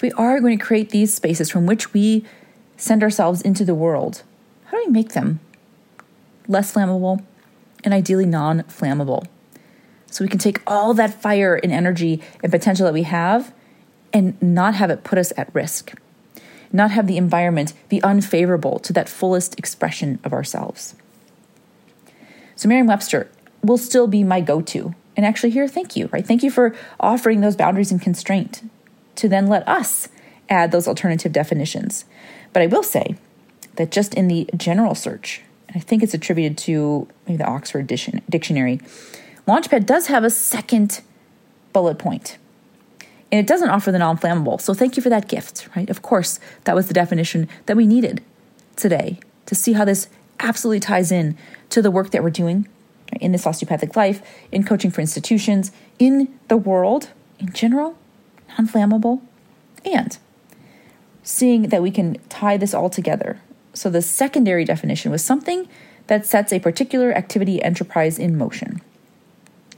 we 0.00 0.10
are 0.12 0.40
going 0.40 0.58
to 0.58 0.64
create 0.64 0.90
these 0.90 1.14
spaces 1.14 1.50
from 1.50 1.66
which 1.66 1.92
we 1.94 2.24
send 2.76 3.02
ourselves 3.02 3.40
into 3.40 3.64
the 3.64 3.74
world, 3.74 4.22
how 4.66 4.72
do 4.72 4.84
we 4.86 4.92
make 4.92 5.12
them 5.12 5.40
less 6.48 6.72
flammable 6.72 7.24
and 7.84 7.94
ideally 7.94 8.26
non 8.26 8.62
flammable? 8.64 9.26
So 10.10 10.24
we 10.24 10.28
can 10.28 10.38
take 10.38 10.60
all 10.66 10.92
that 10.94 11.20
fire 11.20 11.54
and 11.54 11.72
energy 11.72 12.20
and 12.42 12.50
potential 12.50 12.84
that 12.84 12.94
we 12.94 13.04
have 13.04 13.54
and 14.12 14.40
not 14.42 14.74
have 14.74 14.90
it 14.90 15.04
put 15.04 15.18
us 15.18 15.32
at 15.36 15.54
risk 15.54 15.94
not 16.72 16.90
have 16.90 17.06
the 17.06 17.16
environment 17.16 17.72
be 17.88 18.02
unfavorable 18.02 18.78
to 18.80 18.92
that 18.92 19.08
fullest 19.08 19.58
expression 19.58 20.18
of 20.24 20.32
ourselves. 20.32 20.94
So, 22.54 22.68
Merriam 22.68 22.86
Webster 22.86 23.30
will 23.62 23.78
still 23.78 24.06
be 24.06 24.24
my 24.24 24.40
go 24.40 24.60
to. 24.62 24.94
And 25.16 25.24
actually, 25.24 25.50
here, 25.50 25.68
thank 25.68 25.96
you, 25.96 26.08
right? 26.12 26.26
Thank 26.26 26.42
you 26.42 26.50
for 26.50 26.74
offering 27.00 27.40
those 27.40 27.56
boundaries 27.56 27.90
and 27.90 28.00
constraint 28.00 28.68
to 29.16 29.28
then 29.28 29.46
let 29.46 29.66
us 29.66 30.08
add 30.48 30.72
those 30.72 30.86
alternative 30.86 31.32
definitions. 31.32 32.04
But 32.52 32.62
I 32.62 32.66
will 32.66 32.82
say 32.82 33.16
that 33.76 33.90
just 33.90 34.14
in 34.14 34.28
the 34.28 34.48
general 34.56 34.94
search 34.94 35.42
I 35.76 35.78
think 35.78 36.02
it's 36.02 36.14
attributed 36.14 36.56
to 36.58 37.06
maybe 37.26 37.36
the 37.36 37.46
Oxford 37.46 37.86
Dictionary. 37.86 38.80
Launchpad 39.46 39.84
does 39.84 40.06
have 40.06 40.24
a 40.24 40.30
second 40.30 41.02
bullet 41.74 41.98
point, 41.98 42.38
and 43.36 43.44
it 43.44 43.46
doesn't 43.46 43.68
offer 43.68 43.92
the 43.92 43.98
non 43.98 44.16
flammable. 44.16 44.58
So 44.58 44.72
thank 44.72 44.96
you 44.96 45.02
for 45.02 45.10
that 45.10 45.28
gift, 45.28 45.68
right? 45.76 45.90
Of 45.90 46.00
course, 46.00 46.40
that 46.64 46.74
was 46.74 46.88
the 46.88 46.94
definition 46.94 47.50
that 47.66 47.76
we 47.76 47.86
needed 47.86 48.22
today 48.76 49.20
to 49.44 49.54
see 49.54 49.74
how 49.74 49.84
this 49.84 50.08
absolutely 50.40 50.80
ties 50.80 51.12
in 51.12 51.36
to 51.68 51.82
the 51.82 51.90
work 51.90 52.12
that 52.12 52.22
we're 52.22 52.30
doing 52.30 52.66
in 53.20 53.32
this 53.32 53.46
osteopathic 53.46 53.94
life, 53.94 54.22
in 54.50 54.64
coaching 54.64 54.90
for 54.90 55.02
institutions, 55.02 55.70
in 55.98 56.34
the 56.48 56.56
world 56.56 57.10
in 57.38 57.52
general, 57.52 57.98
non 58.56 58.66
flammable, 58.66 59.20
and 59.84 60.16
seeing 61.22 61.64
that 61.64 61.82
we 61.82 61.90
can 61.90 62.16
tie 62.30 62.56
this 62.56 62.72
all 62.72 62.88
together. 62.88 63.38
So 63.74 63.90
the 63.90 64.00
secondary 64.00 64.64
definition 64.64 65.10
was 65.10 65.22
something 65.22 65.68
that 66.06 66.24
sets 66.24 66.54
a 66.54 66.58
particular 66.58 67.12
activity 67.12 67.62
enterprise 67.62 68.18
in 68.18 68.38
motion. 68.38 68.80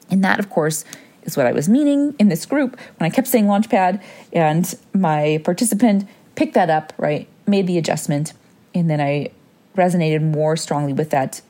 And 0.09 0.23
that, 0.23 0.38
of 0.38 0.49
course, 0.49 0.85
is 1.28 1.37
what 1.37 1.47
I 1.47 1.52
was 1.52 1.68
meaning 1.68 2.14
in 2.18 2.28
this 2.28 2.44
group 2.47 2.78
when 2.99 3.06
I 3.06 3.14
kept 3.14 3.28
saying 3.28 3.47
launchpad, 3.47 4.02
and 4.32 4.75
my 4.92 5.40
participant 5.44 6.08
picked 6.35 6.54
that 6.54 6.70
up, 6.70 6.92
right? 6.97 7.28
Made 7.47 7.66
the 7.66 7.78
adjustment, 7.78 8.32
and 8.75 8.90
then 8.90 9.00
I 9.00 9.30
resonated 9.76 10.23
more 10.23 10.56
strongly 10.56 10.92
with 10.92 11.11
that 11.11 11.40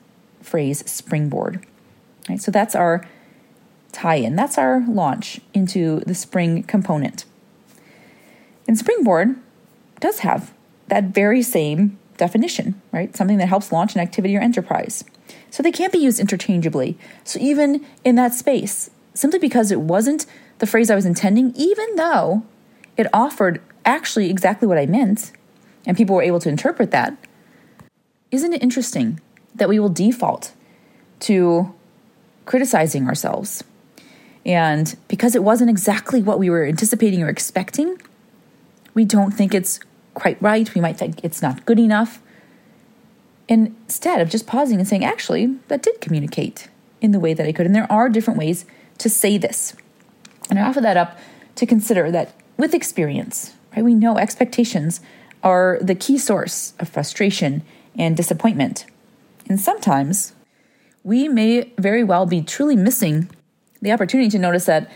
phrase 0.42 0.88
springboard. 0.90 1.64
Right? 2.28 2.40
So 2.40 2.50
that's 2.50 2.74
our 2.74 3.06
tie 3.92 4.16
in. 4.16 4.36
That's 4.36 4.58
our 4.58 4.84
launch 4.86 5.40
into 5.54 6.00
the 6.00 6.14
spring 6.14 6.62
component. 6.62 7.24
And 8.66 8.76
springboard 8.76 9.36
does 10.00 10.18
have 10.20 10.52
that 10.88 11.04
very 11.04 11.42
same 11.42 11.98
definition, 12.18 12.80
right? 12.92 13.16
Something 13.16 13.38
that 13.38 13.48
helps 13.48 13.72
launch 13.72 13.94
an 13.94 14.00
activity 14.00 14.36
or 14.36 14.40
enterprise. 14.40 15.04
So 15.50 15.62
they 15.62 15.72
can't 15.72 15.92
be 15.92 15.98
used 15.98 16.20
interchangeably. 16.20 16.98
So 17.24 17.38
even 17.40 17.86
in 18.04 18.16
that 18.16 18.34
space, 18.34 18.90
simply 19.18 19.40
because 19.40 19.72
it 19.72 19.80
wasn't 19.80 20.26
the 20.58 20.66
phrase 20.66 20.90
I 20.90 20.94
was 20.94 21.04
intending, 21.04 21.52
even 21.56 21.96
though 21.96 22.44
it 22.96 23.06
offered 23.12 23.60
actually 23.84 24.30
exactly 24.30 24.68
what 24.68 24.78
I 24.78 24.86
meant, 24.86 25.32
and 25.84 25.96
people 25.96 26.14
were 26.14 26.22
able 26.22 26.40
to 26.40 26.48
interpret 26.48 26.92
that, 26.92 27.16
isn't 28.30 28.52
it 28.52 28.62
interesting 28.62 29.20
that 29.54 29.68
we 29.68 29.80
will 29.80 29.88
default 29.88 30.52
to 31.20 31.74
criticizing 32.44 33.08
ourselves? 33.08 33.64
And 34.46 34.96
because 35.08 35.34
it 35.34 35.42
wasn't 35.42 35.70
exactly 35.70 36.22
what 36.22 36.38
we 36.38 36.48
were 36.48 36.64
anticipating 36.64 37.22
or 37.22 37.28
expecting, 37.28 38.00
we 38.94 39.04
don't 39.04 39.32
think 39.32 39.52
it's 39.52 39.80
quite 40.14 40.40
right. 40.40 40.72
We 40.74 40.80
might 40.80 40.96
think 40.96 41.24
it's 41.24 41.42
not 41.42 41.66
good 41.66 41.78
enough. 41.78 42.22
Instead 43.48 44.20
of 44.20 44.28
just 44.28 44.46
pausing 44.46 44.78
and 44.78 44.86
saying, 44.86 45.04
actually, 45.04 45.58
that 45.68 45.82
did 45.82 46.00
communicate 46.00 46.68
in 47.00 47.12
the 47.12 47.20
way 47.20 47.34
that 47.34 47.46
I 47.46 47.52
could. 47.52 47.66
And 47.66 47.74
there 47.74 47.90
are 47.90 48.08
different 48.08 48.38
ways 48.38 48.64
to 48.98 49.08
say 49.08 49.38
this. 49.38 49.74
And 50.50 50.58
I 50.58 50.62
offer 50.62 50.80
that 50.80 50.96
up 50.96 51.18
to 51.56 51.66
consider 51.66 52.10
that 52.10 52.34
with 52.56 52.74
experience, 52.74 53.54
right, 53.74 53.84
we 53.84 53.94
know 53.94 54.18
expectations 54.18 55.00
are 55.42 55.78
the 55.80 55.94
key 55.94 56.18
source 56.18 56.74
of 56.78 56.88
frustration 56.88 57.62
and 57.96 58.16
disappointment. 58.16 58.86
And 59.48 59.60
sometimes 59.60 60.34
we 61.04 61.28
may 61.28 61.72
very 61.78 62.04
well 62.04 62.26
be 62.26 62.42
truly 62.42 62.76
missing 62.76 63.30
the 63.80 63.92
opportunity 63.92 64.28
to 64.30 64.38
notice 64.38 64.66
that 64.66 64.90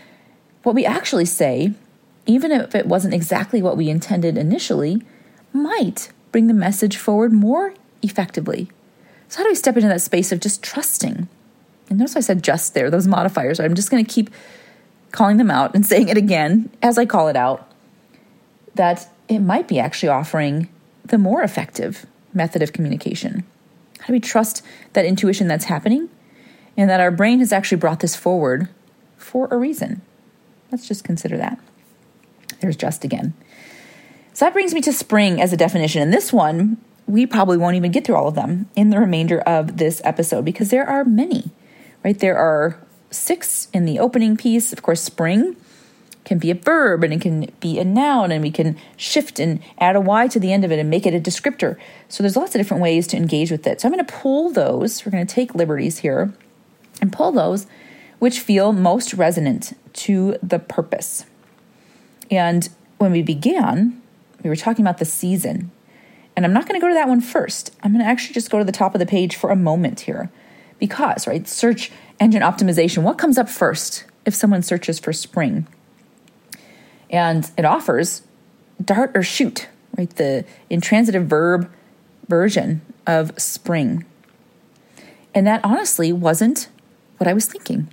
what 0.63 0.75
we 0.75 0.85
actually 0.85 1.25
say, 1.25 1.73
even 2.25 2.51
if 2.51 2.75
it 2.75 2.85
wasn't 2.85 3.13
exactly 3.13 3.61
what 3.61 3.77
we 3.77 3.89
intended 3.89 4.37
initially, 4.37 5.01
might 5.51 6.11
bring 6.31 6.47
the 6.47 6.53
message 6.53 6.97
forward 6.97 7.31
more 7.31 7.73
effectively. 8.01 8.69
So, 9.27 9.37
how 9.37 9.43
do 9.43 9.49
we 9.49 9.55
step 9.55 9.75
into 9.75 9.87
that 9.87 10.01
space 10.01 10.31
of 10.31 10.39
just 10.39 10.61
trusting? 10.61 11.27
And 11.89 11.99
notice 11.99 12.15
I 12.15 12.21
said 12.21 12.43
just 12.43 12.73
there, 12.73 12.89
those 12.89 13.07
modifiers. 13.07 13.59
I'm 13.59 13.75
just 13.75 13.91
going 13.91 14.03
to 14.03 14.11
keep 14.11 14.29
calling 15.11 15.37
them 15.37 15.51
out 15.51 15.75
and 15.75 15.85
saying 15.85 16.09
it 16.09 16.17
again 16.17 16.69
as 16.81 16.97
I 16.97 17.05
call 17.05 17.27
it 17.27 17.35
out 17.35 17.69
that 18.75 19.07
it 19.27 19.39
might 19.39 19.67
be 19.67 19.79
actually 19.79 20.09
offering 20.09 20.69
the 21.05 21.17
more 21.17 21.41
effective 21.43 22.05
method 22.33 22.61
of 22.61 22.73
communication. 22.73 23.43
How 23.99 24.07
do 24.07 24.13
we 24.13 24.19
trust 24.19 24.63
that 24.93 25.05
intuition 25.05 25.47
that's 25.47 25.65
happening 25.65 26.09
and 26.75 26.89
that 26.89 26.99
our 26.99 27.11
brain 27.11 27.39
has 27.39 27.53
actually 27.53 27.77
brought 27.77 27.99
this 27.99 28.15
forward 28.15 28.67
for 29.17 29.47
a 29.51 29.57
reason? 29.57 30.01
Let's 30.71 30.87
just 30.87 31.03
consider 31.03 31.37
that. 31.37 31.59
There's 32.59 32.75
just 32.75 33.03
again. 33.03 33.33
So 34.33 34.45
that 34.45 34.53
brings 34.53 34.73
me 34.73 34.81
to 34.81 34.91
spring 34.91 35.39
as 35.39 35.53
a 35.53 35.57
definition. 35.57 36.01
And 36.01 36.11
this 36.11 36.33
one, 36.33 36.77
we 37.05 37.25
probably 37.25 37.57
won't 37.57 37.75
even 37.75 37.91
get 37.91 38.05
through 38.05 38.15
all 38.15 38.27
of 38.27 38.35
them 38.35 38.69
in 38.75 38.89
the 38.89 38.99
remainder 38.99 39.39
of 39.41 39.77
this 39.77 40.01
episode 40.03 40.43
because 40.43 40.69
there 40.69 40.87
are 40.87 41.05
many, 41.05 41.51
right? 42.03 42.17
There 42.17 42.37
are 42.37 42.77
six 43.11 43.67
in 43.73 43.85
the 43.85 43.99
opening 43.99 44.37
piece. 44.37 44.73
Of 44.73 44.81
course, 44.81 45.01
spring 45.01 45.55
can 46.25 46.39
be 46.39 46.51
a 46.51 46.55
verb 46.55 47.03
and 47.03 47.13
it 47.13 47.21
can 47.21 47.51
be 47.59 47.79
a 47.79 47.83
noun, 47.83 48.31
and 48.31 48.41
we 48.41 48.51
can 48.51 48.77
shift 48.95 49.39
and 49.39 49.59
add 49.77 49.95
a 49.95 50.01
Y 50.01 50.27
to 50.27 50.39
the 50.39 50.53
end 50.53 50.63
of 50.63 50.71
it 50.71 50.79
and 50.79 50.89
make 50.89 51.05
it 51.05 51.13
a 51.13 51.19
descriptor. 51.19 51.77
So 52.07 52.23
there's 52.23 52.37
lots 52.37 52.55
of 52.55 52.59
different 52.59 52.81
ways 52.81 53.07
to 53.07 53.17
engage 53.17 53.51
with 53.51 53.67
it. 53.67 53.81
So 53.81 53.87
I'm 53.87 53.93
going 53.93 54.05
to 54.05 54.13
pull 54.13 54.49
those. 54.49 55.05
We're 55.05 55.11
going 55.11 55.25
to 55.25 55.33
take 55.33 55.53
liberties 55.53 55.99
here 55.99 56.33
and 57.01 57.11
pull 57.11 57.31
those 57.31 57.67
which 58.23 58.39
feel 58.39 58.71
most 58.71 59.13
resonant 59.13 59.77
to 59.91 60.37
the 60.41 60.57
purpose. 60.57 61.25
And 62.31 62.69
when 62.97 63.11
we 63.11 63.21
began, 63.21 64.01
we 64.41 64.49
were 64.49 64.55
talking 64.55 64.85
about 64.85 64.97
the 64.97 65.03
season. 65.03 65.71
And 66.33 66.45
I'm 66.45 66.53
not 66.53 66.65
going 66.65 66.79
to 66.79 66.81
go 66.81 66.87
to 66.87 66.93
that 66.93 67.09
one 67.09 67.19
first. 67.19 67.75
I'm 67.83 67.91
going 67.91 68.01
to 68.01 68.09
actually 68.09 68.33
just 68.33 68.49
go 68.49 68.59
to 68.59 68.63
the 68.63 68.71
top 68.71 68.95
of 68.95 68.99
the 68.99 69.05
page 69.05 69.35
for 69.35 69.49
a 69.49 69.57
moment 69.57 69.99
here. 69.99 70.31
Because, 70.83 71.27
right, 71.27 71.47
search 71.47 71.93
engine 72.19 72.41
optimization, 72.41 73.03
what 73.03 73.17
comes 73.17 73.37
up 73.37 73.47
first 73.47 74.03
if 74.25 74.35
someone 74.35 74.61
searches 74.61 74.99
for 74.99 75.13
spring? 75.13 75.65
And 77.09 77.49
it 77.57 77.63
offers 77.63 78.23
dart 78.83 79.15
or 79.15 79.23
shoot, 79.23 79.69
right? 79.97 80.09
The 80.09 80.43
intransitive 80.69 81.25
verb 81.25 81.71
version 82.27 82.81
of 83.07 83.31
spring. 83.41 84.03
And 85.33 85.47
that 85.47 85.61
honestly 85.63 86.11
wasn't 86.11 86.67
what 87.17 87.29
I 87.29 87.33
was 87.33 87.45
thinking. 87.45 87.87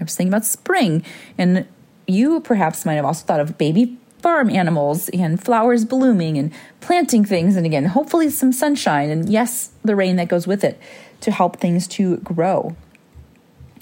I 0.00 0.04
was 0.04 0.14
thinking 0.14 0.32
about 0.32 0.46
spring. 0.46 1.04
And 1.36 1.66
you 2.06 2.38
perhaps 2.42 2.86
might 2.86 2.94
have 2.94 3.04
also 3.04 3.26
thought 3.26 3.40
of 3.40 3.58
baby 3.58 3.98
farm 4.22 4.50
animals 4.50 5.08
and 5.08 5.42
flowers 5.42 5.84
blooming 5.84 6.38
and 6.38 6.52
planting 6.80 7.24
things 7.24 7.54
and 7.54 7.66
again 7.66 7.84
hopefully 7.84 8.30
some 8.30 8.50
sunshine 8.50 9.10
and 9.10 9.28
yes 9.28 9.70
the 9.84 9.94
rain 9.94 10.16
that 10.16 10.26
goes 10.26 10.46
with 10.46 10.64
it 10.64 10.80
to 11.26 11.30
help 11.30 11.56
things 11.56 11.86
to 11.88 12.16
grow. 12.18 12.74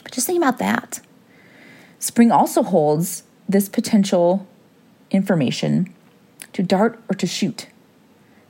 But 0.03 0.13
just 0.13 0.27
think 0.27 0.37
about 0.37 0.59
that. 0.59 1.01
Spring 2.01 2.33
also 2.33 2.63
holds 2.63 3.23
this 3.49 3.69
potential 3.69 4.47
information 5.11 5.95
to 6.53 6.63
dart 6.63 7.01
or 7.09 7.15
to 7.15 7.27
shoot 7.27 7.69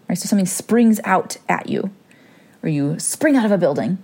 right? 0.09 0.19
So 0.19 0.27
something 0.27 0.47
springs 0.47 1.01
out 1.05 1.37
at 1.49 1.69
you 1.69 1.91
or 2.63 2.69
you 2.69 2.99
spring 2.99 3.37
out 3.37 3.45
of 3.45 3.53
a 3.53 3.59
building. 3.59 3.99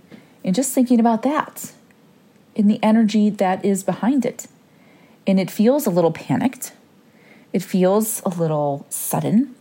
And 0.44 0.54
just 0.54 0.72
thinking 0.72 0.98
about 0.98 1.22
that 1.22 1.72
in 2.54 2.66
the 2.66 2.82
energy 2.82 3.30
that 3.30 3.64
is 3.64 3.84
behind 3.84 4.24
it. 4.24 4.46
And 5.26 5.38
it 5.38 5.50
feels 5.50 5.86
a 5.86 5.90
little 5.90 6.12
panicked. 6.12 6.72
It 7.52 7.62
feels 7.62 8.22
a 8.24 8.30
little 8.30 8.86
sudden. 8.88 9.54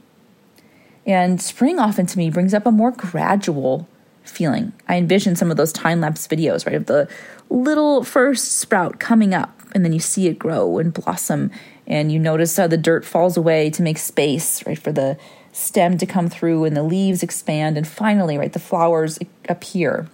And 1.06 1.42
spring 1.42 1.80
often 1.80 2.06
to 2.08 2.18
me 2.18 2.30
brings 2.30 2.54
up 2.54 2.66
a 2.66 2.72
more 2.72 2.92
gradual 2.92 3.88
feeling. 4.24 4.74
I 4.88 4.98
envision 4.98 5.36
some 5.36 5.52
of 5.52 5.58
those 5.58 5.74
time 5.74 6.02
lapse 6.02 6.28
videos, 6.28 6.66
right, 6.66 6.76
of 6.76 6.86
the 6.86 7.08
little 7.50 8.04
first 8.04 8.60
sprout 8.60 9.00
coming 9.00 9.34
up, 9.34 9.62
and 9.74 9.84
then 9.84 9.94
you 9.94 10.00
see 10.00 10.28
it 10.28 10.40
grow 10.40 10.78
and 10.78 10.94
blossom, 10.94 11.52
and 11.88 12.12
you 12.12 12.20
notice 12.20 12.56
how 12.58 12.68
the 12.68 12.78
dirt 12.78 13.06
falls 13.06 13.38
away 13.38 13.70
to 13.72 13.82
make 13.82 13.98
space, 13.98 14.66
right, 14.66 14.78
for 14.78 14.92
the 14.92 15.18
stem 15.52 15.98
to 15.98 16.06
come 16.06 16.30
through, 16.30 16.66
and 16.66 16.76
the 16.76 16.84
leaves 16.84 17.24
expand, 17.24 17.78
and 17.78 17.88
finally, 17.88 18.38
right, 18.38 18.54
the 18.54 18.60
flowers 18.60 19.20
appear. 19.48 20.08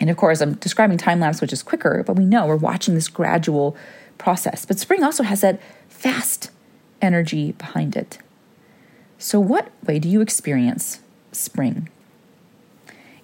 And 0.00 0.10
of 0.10 0.16
course, 0.16 0.40
I'm 0.40 0.54
describing 0.54 0.98
time 0.98 1.20
lapse, 1.20 1.40
which 1.40 1.52
is 1.52 1.62
quicker, 1.62 2.02
but 2.06 2.16
we 2.16 2.24
know 2.24 2.46
we're 2.46 2.56
watching 2.56 2.94
this 2.94 3.08
gradual 3.08 3.76
process. 4.18 4.66
But 4.66 4.78
spring 4.78 5.02
also 5.02 5.22
has 5.22 5.40
that 5.42 5.60
fast 5.88 6.50
energy 7.00 7.52
behind 7.52 7.96
it. 7.96 8.18
So, 9.18 9.38
what 9.38 9.70
way 9.86 10.00
do 10.00 10.08
you 10.08 10.20
experience 10.20 11.00
spring? 11.30 11.88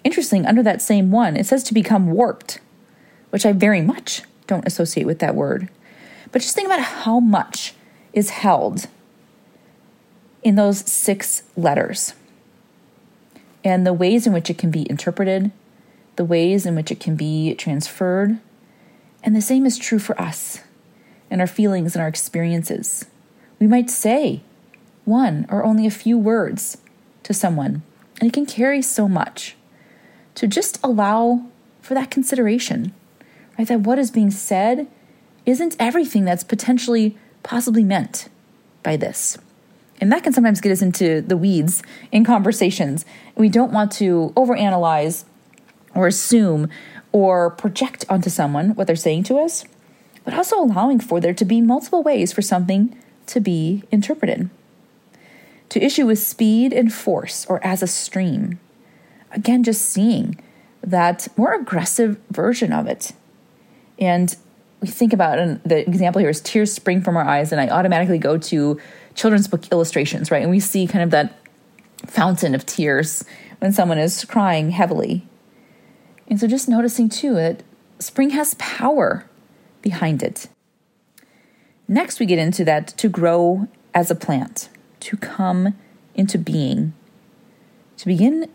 Interesting, 0.09 0.47
under 0.47 0.62
that 0.62 0.81
same 0.81 1.11
one, 1.11 1.37
it 1.37 1.45
says 1.45 1.62
to 1.65 1.75
become 1.75 2.12
warped, 2.12 2.61
which 3.29 3.45
I 3.45 3.53
very 3.53 3.83
much 3.83 4.23
don't 4.47 4.67
associate 4.67 5.05
with 5.05 5.19
that 5.19 5.35
word. 5.35 5.69
But 6.33 6.41
just 6.41 6.55
think 6.55 6.67
about 6.67 6.81
how 6.81 7.21
much 7.21 7.75
is 8.15 8.31
held 8.31 8.87
in 10.43 10.55
those 10.55 10.79
six 10.79 11.43
letters 11.59 12.15
and 13.62 13.87
the 13.87 13.93
ways 13.93 14.27
in 14.27 14.33
which 14.33 14.49
it 14.49 14.57
can 14.57 14.71
be 14.71 14.88
interpreted, 14.88 15.50
the 16.17 16.25
ways 16.25 16.65
in 16.65 16.75
which 16.75 16.91
it 16.91 17.00
can 17.00 17.15
be 17.15 17.55
transferred. 17.57 18.38
And 19.23 19.37
the 19.37 19.43
same 19.43 19.67
is 19.67 19.77
true 19.77 19.99
for 19.99 20.19
us 20.19 20.61
and 21.31 21.43
our 21.43 21.47
feelings 21.47 21.95
and 21.95 22.00
our 22.00 22.09
experiences. 22.09 23.05
We 23.61 23.67
might 23.67 23.91
say 23.91 24.41
one 25.05 25.45
or 25.50 25.67
only 25.67 25.87
a 25.87 25.91
few 25.91 26.17
words 26.17 26.79
to 27.25 27.35
someone, 27.35 27.83
and 28.23 28.31
it 28.31 28.33
can 28.33 28.47
carry 28.47 28.81
so 28.81 29.07
much 29.07 29.55
to 30.38 30.47
just 30.47 30.78
allow 30.85 31.45
for 31.83 31.95
that 31.95 32.12
consideration, 32.12 32.95
right? 33.59 33.66
That 33.66 33.80
what 33.80 33.99
is 33.99 34.12
being 34.12 34.30
said 34.30 34.87
isn't 35.45 35.75
everything 35.80 36.25
that's 36.25 36.45
potentially 36.45 37.18
possibly 37.42 37.83
meant 37.83 38.28
by 38.85 38.97
this. 38.97 39.37
And 40.00 40.12
that 40.12 40.23
can 40.23 40.33
sometimes 40.33 40.61
get 40.61 40.71
us 40.71 40.80
into 40.80 41.23
the 41.23 41.37
weeds 41.37 41.83
in 42.12 42.25
conversations. 42.25 43.04
We 43.35 43.49
don't 43.49 43.73
want 43.73 43.90
to 43.95 44.33
overanalyze 44.37 45.25
or 45.92 46.07
assume 46.07 46.68
or 47.11 47.50
project 47.50 48.04
onto 48.09 48.30
someone 48.30 48.76
what 48.76 48.87
they're 48.87 48.95
saying 48.95 49.25
to 49.25 49.38
us, 49.38 49.64
but 50.25 50.35
also 50.35 50.61
allowing 50.61 51.00
for 51.00 51.18
there 51.18 51.35
to 51.35 51.45
be 51.45 51.61
multiple 51.61 52.04
ways 52.04 52.33
for 52.33 52.42
something 52.42 52.97
to 53.26 53.40
be 53.40 53.83
interpreted. 53.90 54.50
To 55.71 55.85
issue 55.85 56.07
with 56.07 56.21
speed 56.21 56.73
and 56.73 56.95
force 56.95 57.45
or 57.47 57.64
as 57.66 57.83
a 57.83 57.88
stream. 57.88 58.61
Again, 59.30 59.62
just 59.62 59.82
seeing 59.82 60.40
that 60.82 61.28
more 61.37 61.54
aggressive 61.54 62.18
version 62.30 62.73
of 62.73 62.87
it. 62.87 63.12
And 63.99 64.35
we 64.80 64.88
think 64.88 65.12
about, 65.12 65.38
and 65.38 65.61
the 65.64 65.87
example 65.88 66.20
here 66.20 66.30
is 66.30 66.40
tears 66.40 66.73
spring 66.73 67.02
from 67.02 67.16
our 67.16 67.25
eyes, 67.25 67.52
and 67.52 67.61
I 67.61 67.68
automatically 67.68 68.18
go 68.18 68.38
to 68.38 68.80
children's 69.14 69.49
book 69.49 69.64
illustrations, 69.73 70.30
right? 70.30 70.42
And 70.42 70.50
we 70.50 70.61
see 70.61 70.87
kind 70.87 71.02
of 71.02 71.11
that 71.11 71.37
fountain 72.06 72.54
of 72.54 72.64
tears 72.64 73.25
when 73.58 73.73
someone 73.73 73.99
is 73.99 74.25
crying 74.25 74.70
heavily. 74.70 75.26
And 76.28 76.38
so 76.38 76.47
just 76.47 76.68
noticing 76.68 77.08
too 77.08 77.35
that 77.35 77.62
spring 77.99 78.30
has 78.30 78.54
power 78.54 79.26
behind 79.82 80.23
it. 80.23 80.49
Next, 81.88 82.20
we 82.20 82.26
get 82.26 82.38
into 82.38 82.64
that 82.66 82.88
to 82.99 83.08
grow 83.08 83.66
as 83.94 84.11
a 84.11 84.14
plant, 84.14 84.68
to 85.00 85.16
come 85.16 85.75
into 86.14 86.38
being, 86.38 86.92
to 87.97 88.06
begin 88.06 88.49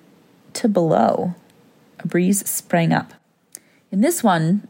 to 0.56 0.70
below, 0.70 1.36
A 2.00 2.08
breeze 2.08 2.48
sprang 2.50 2.94
up. 2.94 3.14
And 3.92 4.04
this 4.04 4.24
one 4.24 4.68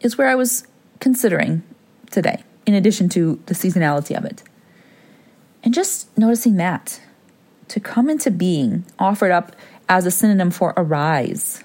is 0.00 0.16
where 0.16 0.28
I 0.28 0.34
was 0.34 0.66
considering 0.98 1.62
today, 2.10 2.42
in 2.66 2.74
addition 2.74 3.08
to 3.10 3.40
the 3.46 3.54
seasonality 3.54 4.16
of 4.16 4.24
it. 4.24 4.42
And 5.62 5.74
just 5.74 6.16
noticing 6.16 6.56
that 6.56 7.00
to 7.68 7.80
come 7.80 8.10
into 8.10 8.30
being, 8.30 8.84
offered 8.98 9.30
up 9.30 9.54
as 9.88 10.06
a 10.06 10.10
synonym 10.10 10.50
for 10.50 10.74
arise. 10.76 11.62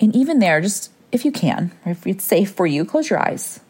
And 0.00 0.14
even 0.14 0.38
there, 0.38 0.60
just 0.60 0.90
if 1.12 1.24
you 1.24 1.32
can, 1.32 1.72
if 1.84 2.06
it's 2.06 2.24
safe 2.24 2.50
for 2.50 2.66
you, 2.66 2.84
close 2.84 3.10
your 3.10 3.18
eyes 3.18 3.60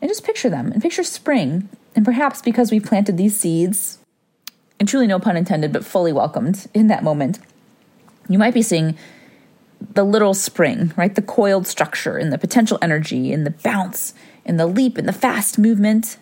and 0.00 0.08
just 0.08 0.24
picture 0.24 0.50
them 0.50 0.72
and 0.72 0.82
picture 0.82 1.02
spring. 1.02 1.68
And 1.94 2.04
perhaps 2.04 2.42
because 2.42 2.70
we 2.70 2.80
planted 2.80 3.16
these 3.16 3.38
seeds, 3.38 3.98
and 4.78 4.88
truly 4.88 5.06
no 5.06 5.18
pun 5.18 5.36
intended, 5.36 5.72
but 5.72 5.84
fully 5.84 6.12
welcomed 6.12 6.68
in 6.72 6.86
that 6.86 7.02
moment, 7.02 7.40
you 8.28 8.38
might 8.38 8.54
be 8.54 8.62
seeing 8.62 8.96
the 9.94 10.04
little 10.04 10.34
spring, 10.34 10.92
right? 10.96 11.14
The 11.14 11.22
coiled 11.22 11.66
structure 11.66 12.16
and 12.16 12.32
the 12.32 12.38
potential 12.38 12.78
energy 12.82 13.32
and 13.32 13.46
the 13.46 13.50
bounce 13.50 14.14
and 14.44 14.58
the 14.58 14.66
leap 14.66 14.98
and 14.98 15.08
the 15.08 15.12
fast 15.12 15.58
movement. 15.58 16.18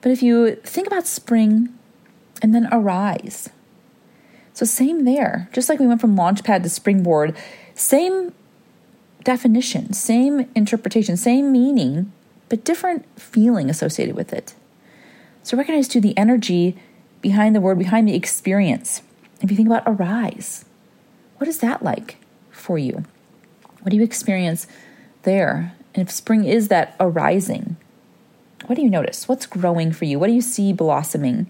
But 0.00 0.12
if 0.12 0.22
you 0.22 0.56
think 0.56 0.86
about 0.86 1.06
spring 1.06 1.68
and 2.40 2.54
then 2.54 2.68
arise, 2.72 3.50
so 4.54 4.64
same 4.64 5.04
there, 5.04 5.48
just 5.52 5.68
like 5.68 5.78
we 5.78 5.86
went 5.86 6.00
from 6.00 6.16
launchpad 6.16 6.62
to 6.62 6.68
springboard, 6.68 7.36
same 7.74 8.32
definition, 9.22 9.92
same 9.92 10.50
interpretation, 10.54 11.16
same 11.16 11.52
meaning, 11.52 12.12
but 12.48 12.64
different 12.64 13.06
feeling 13.18 13.70
associated 13.70 14.16
with 14.16 14.32
it. 14.32 14.54
So 15.42 15.56
recognize 15.56 15.88
too 15.88 16.00
the 16.00 16.16
energy 16.18 16.76
behind 17.20 17.54
the 17.54 17.60
word, 17.60 17.78
behind 17.78 18.08
the 18.08 18.14
experience. 18.14 19.02
If 19.42 19.50
you 19.50 19.56
think 19.56 19.68
about 19.68 19.82
arise, 19.86 20.64
what 21.38 21.48
is 21.48 21.58
that 21.58 21.82
like 21.82 22.16
for 22.52 22.78
you? 22.78 23.04
What 23.80 23.90
do 23.90 23.96
you 23.96 24.04
experience 24.04 24.68
there? 25.24 25.74
And 25.94 26.06
if 26.06 26.14
spring 26.14 26.44
is 26.44 26.68
that 26.68 26.94
arising, 27.00 27.76
what 28.66 28.76
do 28.76 28.82
you 28.82 28.88
notice? 28.88 29.26
What's 29.26 29.46
growing 29.46 29.92
for 29.92 30.04
you? 30.04 30.20
What 30.20 30.28
do 30.28 30.32
you 30.32 30.40
see 30.40 30.72
blossoming? 30.72 31.48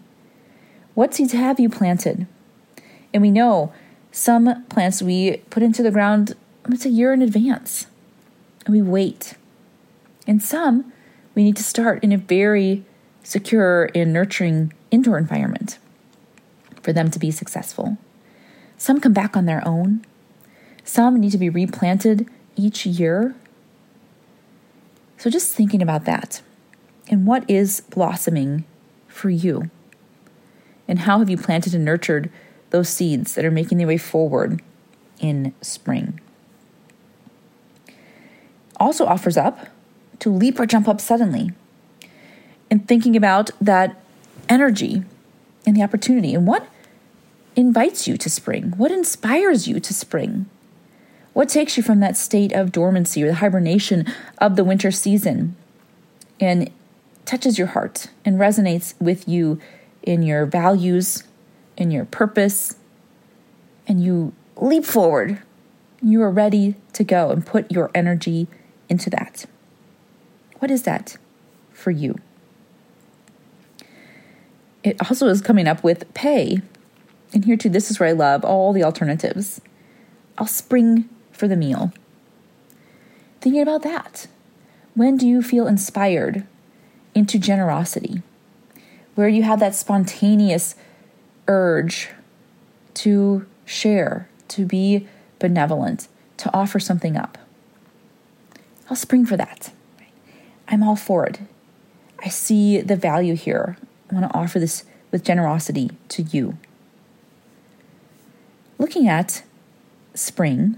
What 0.95 1.15
seeds 1.15 1.33
have 1.33 1.61
you 1.61 1.69
planted? 1.69 2.27
And 3.13 3.23
we 3.23 3.31
know 3.31 3.73
some 4.11 4.65
plants 4.71 5.03
we 5.03 5.39
put 5.51 5.63
into 5.63 5.83
the 5.83 5.91
ground 5.91 6.35
it's 6.71 6.87
a 6.87 6.91
year 6.91 7.13
in 7.13 7.23
advance. 7.23 7.89
And 8.65 8.75
we 8.75 8.83
wait. 8.83 9.35
And 10.27 10.43
some 10.43 10.93
we 11.35 11.43
need 11.43 11.57
to 11.57 11.65
start 11.65 12.03
in 12.03 12.13
a 12.13 12.19
very 12.19 12.85
secure 13.23 13.91
and 13.95 14.13
nurturing 14.13 14.73
indoor 14.91 15.19
environment 15.19 15.79
for 16.83 16.93
them 16.93 17.11
to 17.11 17.19
be 17.19 17.31
successful. 17.31 17.97
Some 18.77 19.01
come 19.01 19.13
back 19.13 19.37
on 19.37 19.47
their 19.47 19.67
own. 19.67 20.05
Some 20.85 21.21
need 21.21 21.33
to 21.33 21.39
be 21.39 21.49
replanted 21.49 22.29
each 22.57 22.85
year. 22.85 23.35
So 25.19 25.31
just 25.31 25.55
thinking 25.55 25.83
about 25.83 26.05
that 26.05 26.43
and 27.09 27.27
what 27.27 27.49
is 27.49 27.81
blossoming 27.81 28.65
for 29.07 29.31
you? 29.31 29.71
And 30.89 31.01
how 31.01 31.21
have 31.21 31.31
you 31.31 31.37
planted 31.37 31.75
and 31.75 31.85
nurtured 31.85 32.31
those 32.71 32.89
seeds 32.89 33.35
that 33.35 33.45
are 33.45 33.51
making 33.51 33.79
their 33.79 33.87
way 33.87 33.99
forward 33.99 34.61
in 35.21 35.55
spring? 35.61 36.21
also 38.83 39.07
offers 39.07 39.37
up 39.37 39.69
to 40.19 40.29
leap 40.29 40.59
or 40.59 40.67
jump 40.67 40.89
up 40.89 41.01
suddenly 41.01 41.53
and 42.71 42.87
thinking 42.89 43.17
about 43.17 43.51
that 43.61 44.03
energy 44.49 45.05
and 45.65 45.77
the 45.77 45.83
opportunity 45.83 46.35
and 46.35 46.47
what 46.47 46.67
invites 47.57 48.09
you 48.09 48.17
to 48.17 48.31
spring, 48.31 48.73
what 48.77 48.91
inspires 48.91 49.69
you 49.69 49.81
to 49.81 49.95
spring, 49.95 50.47
what 51.33 51.49
takes 51.49 51.77
you 51.77 51.83
from 51.83 52.01
that 52.01 52.17
state 52.17 52.53
of 52.53 52.73
dormancy 52.73 53.23
or 53.23 53.27
the 53.27 53.35
hibernation 53.35 54.07
of 54.39 54.57
the 54.57 54.65
winter 54.65 54.91
season 54.91 55.57
and 56.41 56.71
touches 57.25 57.59
your 57.59 57.69
heart 57.69 58.09
and 58.25 58.39
resonates 58.39 58.95
with 59.01 59.29
you 59.29 59.59
in 60.03 60.23
your 60.23 60.45
values, 60.45 61.25
in 61.77 61.91
your 61.91 62.05
purpose, 62.05 62.77
and 63.87 64.03
you 64.03 64.33
leap 64.57 64.85
forward. 64.85 65.41
You 66.03 66.23
are 66.23 66.31
ready 66.31 66.75
to 66.95 67.05
go 67.05 67.31
and 67.31 67.47
put 67.47 67.71
your 67.71 67.91
energy 67.95 68.49
into 68.89 69.09
that. 69.11 69.47
What 70.59 70.71
is 70.71 70.83
that 70.83 71.17
for 71.73 71.91
you? 71.91 72.19
It 74.83 74.97
also 75.01 75.29
is 75.29 75.41
coming 75.41 75.69
up 75.69 75.85
with 75.85 76.13
pay. 76.13 76.61
And 77.33 77.45
here 77.45 77.57
too, 77.57 77.69
this 77.69 77.91
is 77.91 77.99
where 77.99 78.09
I 78.09 78.13
love 78.13 78.45
all 78.45 78.73
the 78.73 78.85
alternatives. 78.85 79.61
I'll 80.37 80.47
spring 80.47 81.09
for 81.31 81.49
the 81.49 81.57
meal. 81.57 81.93
Thinking 83.41 83.63
about 83.63 83.83
that. 83.83 84.27
When 84.95 85.17
do 85.17 85.27
you 85.27 85.43
feel 85.43 85.67
inspired 85.67 86.47
into 87.15 87.39
generosity? 87.39 88.23
Where 89.15 89.29
you 89.29 89.43
have 89.43 89.61
that 89.61 89.75
spontaneous 89.75 90.75
urge 91.49 92.11
to 92.95 93.47
share, 93.65 94.29
to 94.49 94.65
be 94.65 95.09
benevolent, 95.39 96.09
to 96.39 96.55
offer 96.55 96.79
something 96.79 97.17
up. 97.17 97.39
I'll 98.89 98.97
spring 98.97 99.25
for 99.25 99.37
that. 99.37 99.73
I'm 100.69 100.83
all 100.83 100.97
for 100.97 101.27
it. 101.27 101.41
I 102.25 102.29
see 102.29 102.81
the 102.81 102.97
value 102.97 103.35
here. 103.35 103.77
I 104.11 104.15
want 104.15 104.31
to 104.31 104.39
offer 104.39 104.59
this 104.59 104.85
with 105.11 105.25
generosity 105.25 105.91
to 106.09 106.23
you. 106.23 106.59
Looking 108.83 109.07
at 109.07 109.45
spring 110.13 110.77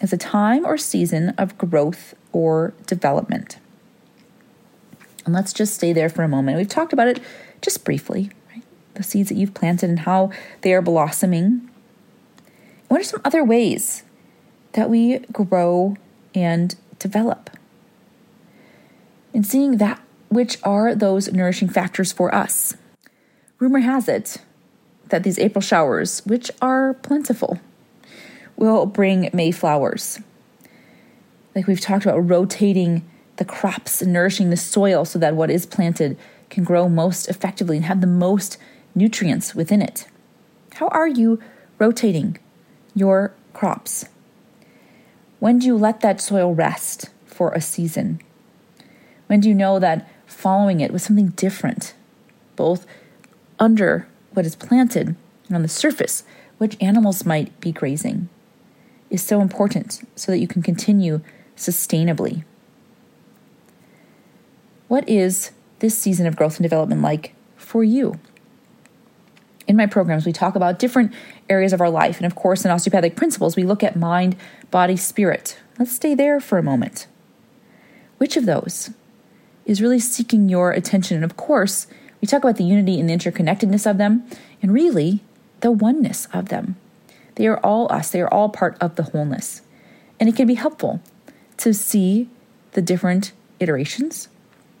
as 0.00 0.10
a 0.14 0.16
time 0.16 0.64
or 0.64 0.78
season 0.78 1.34
of 1.36 1.58
growth 1.58 2.14
or 2.32 2.72
development. 2.86 3.58
And 5.26 5.34
let's 5.34 5.52
just 5.52 5.74
stay 5.74 5.92
there 5.92 6.08
for 6.08 6.22
a 6.22 6.28
moment. 6.28 6.56
We've 6.56 6.66
talked 6.66 6.94
about 6.94 7.08
it 7.08 7.20
just 7.60 7.84
briefly, 7.84 8.30
right? 8.50 8.62
The 8.94 9.02
seeds 9.02 9.28
that 9.28 9.34
you've 9.34 9.52
planted 9.52 9.90
and 9.90 9.98
how 10.00 10.30
they 10.62 10.72
are 10.72 10.80
blossoming. 10.80 11.68
What 12.88 13.02
are 13.02 13.04
some 13.04 13.20
other 13.22 13.44
ways 13.44 14.02
that 14.72 14.88
we 14.88 15.18
grow 15.30 15.98
and 16.34 16.74
develop. 16.98 17.50
And 19.34 19.46
seeing 19.46 19.76
that 19.76 20.00
which 20.30 20.56
are 20.62 20.94
those 20.94 21.30
nourishing 21.30 21.68
factors 21.68 22.12
for 22.12 22.34
us. 22.34 22.78
Rumor 23.58 23.80
has 23.80 24.08
it 24.08 24.38
that 25.08 25.22
these 25.22 25.38
April 25.38 25.62
showers, 25.62 26.20
which 26.26 26.50
are 26.62 26.94
plentiful, 26.94 27.60
will 28.56 28.86
bring 28.86 29.30
May 29.32 29.50
flowers. 29.50 30.20
Like 31.54 31.66
we've 31.66 31.80
talked 31.80 32.04
about, 32.04 32.18
rotating 32.18 33.08
the 33.36 33.44
crops 33.44 34.00
and 34.00 34.12
nourishing 34.12 34.50
the 34.50 34.56
soil 34.56 35.04
so 35.04 35.18
that 35.18 35.36
what 35.36 35.50
is 35.50 35.66
planted 35.66 36.16
can 36.50 36.64
grow 36.64 36.88
most 36.88 37.28
effectively 37.28 37.76
and 37.76 37.86
have 37.86 38.00
the 38.00 38.06
most 38.06 38.58
nutrients 38.94 39.54
within 39.54 39.82
it. 39.82 40.06
How 40.74 40.88
are 40.88 41.08
you 41.08 41.40
rotating 41.78 42.38
your 42.94 43.32
crops? 43.52 44.06
When 45.40 45.58
do 45.58 45.66
you 45.66 45.76
let 45.76 46.00
that 46.00 46.20
soil 46.20 46.54
rest 46.54 47.10
for 47.26 47.52
a 47.52 47.60
season? 47.60 48.20
When 49.26 49.40
do 49.40 49.48
you 49.48 49.54
know 49.54 49.78
that 49.78 50.08
following 50.26 50.80
it 50.80 50.92
with 50.92 51.02
something 51.02 51.28
different, 51.28 51.94
both 52.56 52.86
under 53.58 54.06
what 54.34 54.46
is 54.46 54.56
planted 54.56 55.16
on 55.50 55.62
the 55.62 55.68
surface, 55.68 56.24
which 56.58 56.76
animals 56.80 57.24
might 57.24 57.58
be 57.60 57.72
grazing 57.72 58.28
is 59.10 59.22
so 59.22 59.40
important 59.40 60.02
so 60.16 60.32
that 60.32 60.38
you 60.38 60.48
can 60.48 60.62
continue 60.62 61.20
sustainably. 61.56 62.44
What 64.88 65.08
is 65.08 65.52
this 65.78 65.96
season 65.96 66.26
of 66.26 66.36
growth 66.36 66.56
and 66.56 66.64
development 66.64 67.02
like 67.02 67.34
for 67.56 67.84
you? 67.84 68.18
In 69.66 69.76
my 69.76 69.86
programs, 69.86 70.26
we 70.26 70.32
talk 70.32 70.56
about 70.56 70.78
different 70.78 71.12
areas 71.48 71.72
of 71.72 71.80
our 71.80 71.88
life. 71.88 72.18
And 72.18 72.26
of 72.26 72.34
course, 72.34 72.64
in 72.64 72.70
osteopathic 72.70 73.16
principles, 73.16 73.56
we 73.56 73.64
look 73.64 73.82
at 73.82 73.96
mind, 73.96 74.36
body, 74.70 74.96
spirit. 74.96 75.58
Let's 75.78 75.92
stay 75.92 76.14
there 76.14 76.38
for 76.38 76.58
a 76.58 76.62
moment. 76.62 77.06
Which 78.18 78.36
of 78.36 78.46
those 78.46 78.90
is 79.64 79.80
really 79.80 80.00
seeking 80.00 80.48
your 80.48 80.70
attention? 80.72 81.16
And 81.16 81.24
of 81.24 81.36
course, 81.36 81.86
we 82.24 82.26
talk 82.26 82.42
about 82.42 82.56
the 82.56 82.64
unity 82.64 82.98
and 82.98 83.10
the 83.10 83.12
interconnectedness 83.12 83.84
of 83.88 83.98
them, 83.98 84.24
and 84.62 84.72
really 84.72 85.20
the 85.60 85.70
oneness 85.70 86.26
of 86.32 86.48
them. 86.48 86.74
They 87.34 87.46
are 87.46 87.58
all 87.58 87.86
us, 87.92 88.08
they 88.08 88.22
are 88.22 88.32
all 88.32 88.48
part 88.48 88.78
of 88.80 88.96
the 88.96 89.02
wholeness. 89.02 89.60
And 90.18 90.26
it 90.26 90.34
can 90.34 90.46
be 90.46 90.54
helpful 90.54 91.02
to 91.58 91.74
see 91.74 92.30
the 92.72 92.80
different 92.80 93.32
iterations 93.60 94.28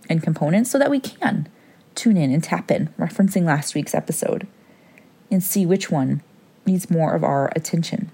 and 0.08 0.22
components 0.22 0.70
so 0.70 0.78
that 0.78 0.90
we 0.90 1.00
can 1.00 1.46
tune 1.94 2.16
in 2.16 2.32
and 2.32 2.42
tap 2.42 2.70
in, 2.70 2.88
referencing 2.98 3.42
last 3.44 3.74
week's 3.74 3.94
episode, 3.94 4.46
and 5.30 5.42
see 5.42 5.66
which 5.66 5.90
one 5.90 6.22
needs 6.64 6.88
more 6.88 7.12
of 7.12 7.22
our 7.22 7.52
attention. 7.54 8.10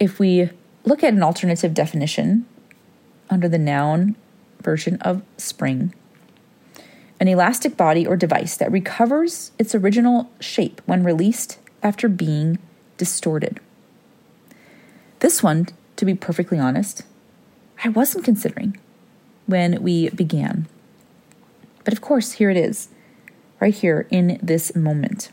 If 0.00 0.18
we 0.18 0.48
look 0.86 1.04
at 1.04 1.12
an 1.12 1.22
alternative 1.22 1.74
definition 1.74 2.46
under 3.28 3.50
the 3.50 3.58
noun 3.58 4.16
version 4.62 4.96
of 5.02 5.20
spring, 5.36 5.92
an 7.22 7.28
elastic 7.28 7.76
body 7.76 8.04
or 8.04 8.16
device 8.16 8.56
that 8.56 8.72
recovers 8.72 9.52
its 9.56 9.76
original 9.76 10.28
shape 10.40 10.82
when 10.86 11.04
released 11.04 11.56
after 11.80 12.08
being 12.08 12.58
distorted. 12.96 13.60
This 15.20 15.40
one, 15.40 15.68
to 15.94 16.04
be 16.04 16.16
perfectly 16.16 16.58
honest, 16.58 17.04
I 17.84 17.90
wasn't 17.90 18.24
considering 18.24 18.76
when 19.46 19.80
we 19.84 20.08
began. 20.08 20.66
But 21.84 21.92
of 21.92 22.00
course, 22.00 22.32
here 22.32 22.50
it 22.50 22.56
is, 22.56 22.88
right 23.60 23.72
here 23.72 24.08
in 24.10 24.40
this 24.42 24.74
moment. 24.74 25.30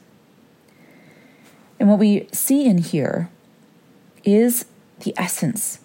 And 1.79 1.89
what 1.89 1.97
we 1.97 2.27
see 2.31 2.67
in 2.67 2.77
here 2.77 3.31
is 4.23 4.65
the 4.99 5.15
essence 5.17 5.79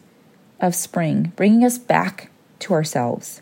of 0.61 0.75
spring, 0.75 1.33
bringing 1.35 1.65
us 1.65 1.79
back 1.79 2.31
to 2.59 2.75
ourselves. 2.75 3.41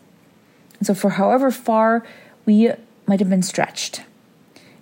And 0.77 0.87
so, 0.87 0.93
for 0.93 1.09
however 1.09 1.51
far 1.51 2.05
we 2.45 2.71
might 3.07 3.19
have 3.19 3.29
been 3.29 3.43
stretched. 3.43 4.03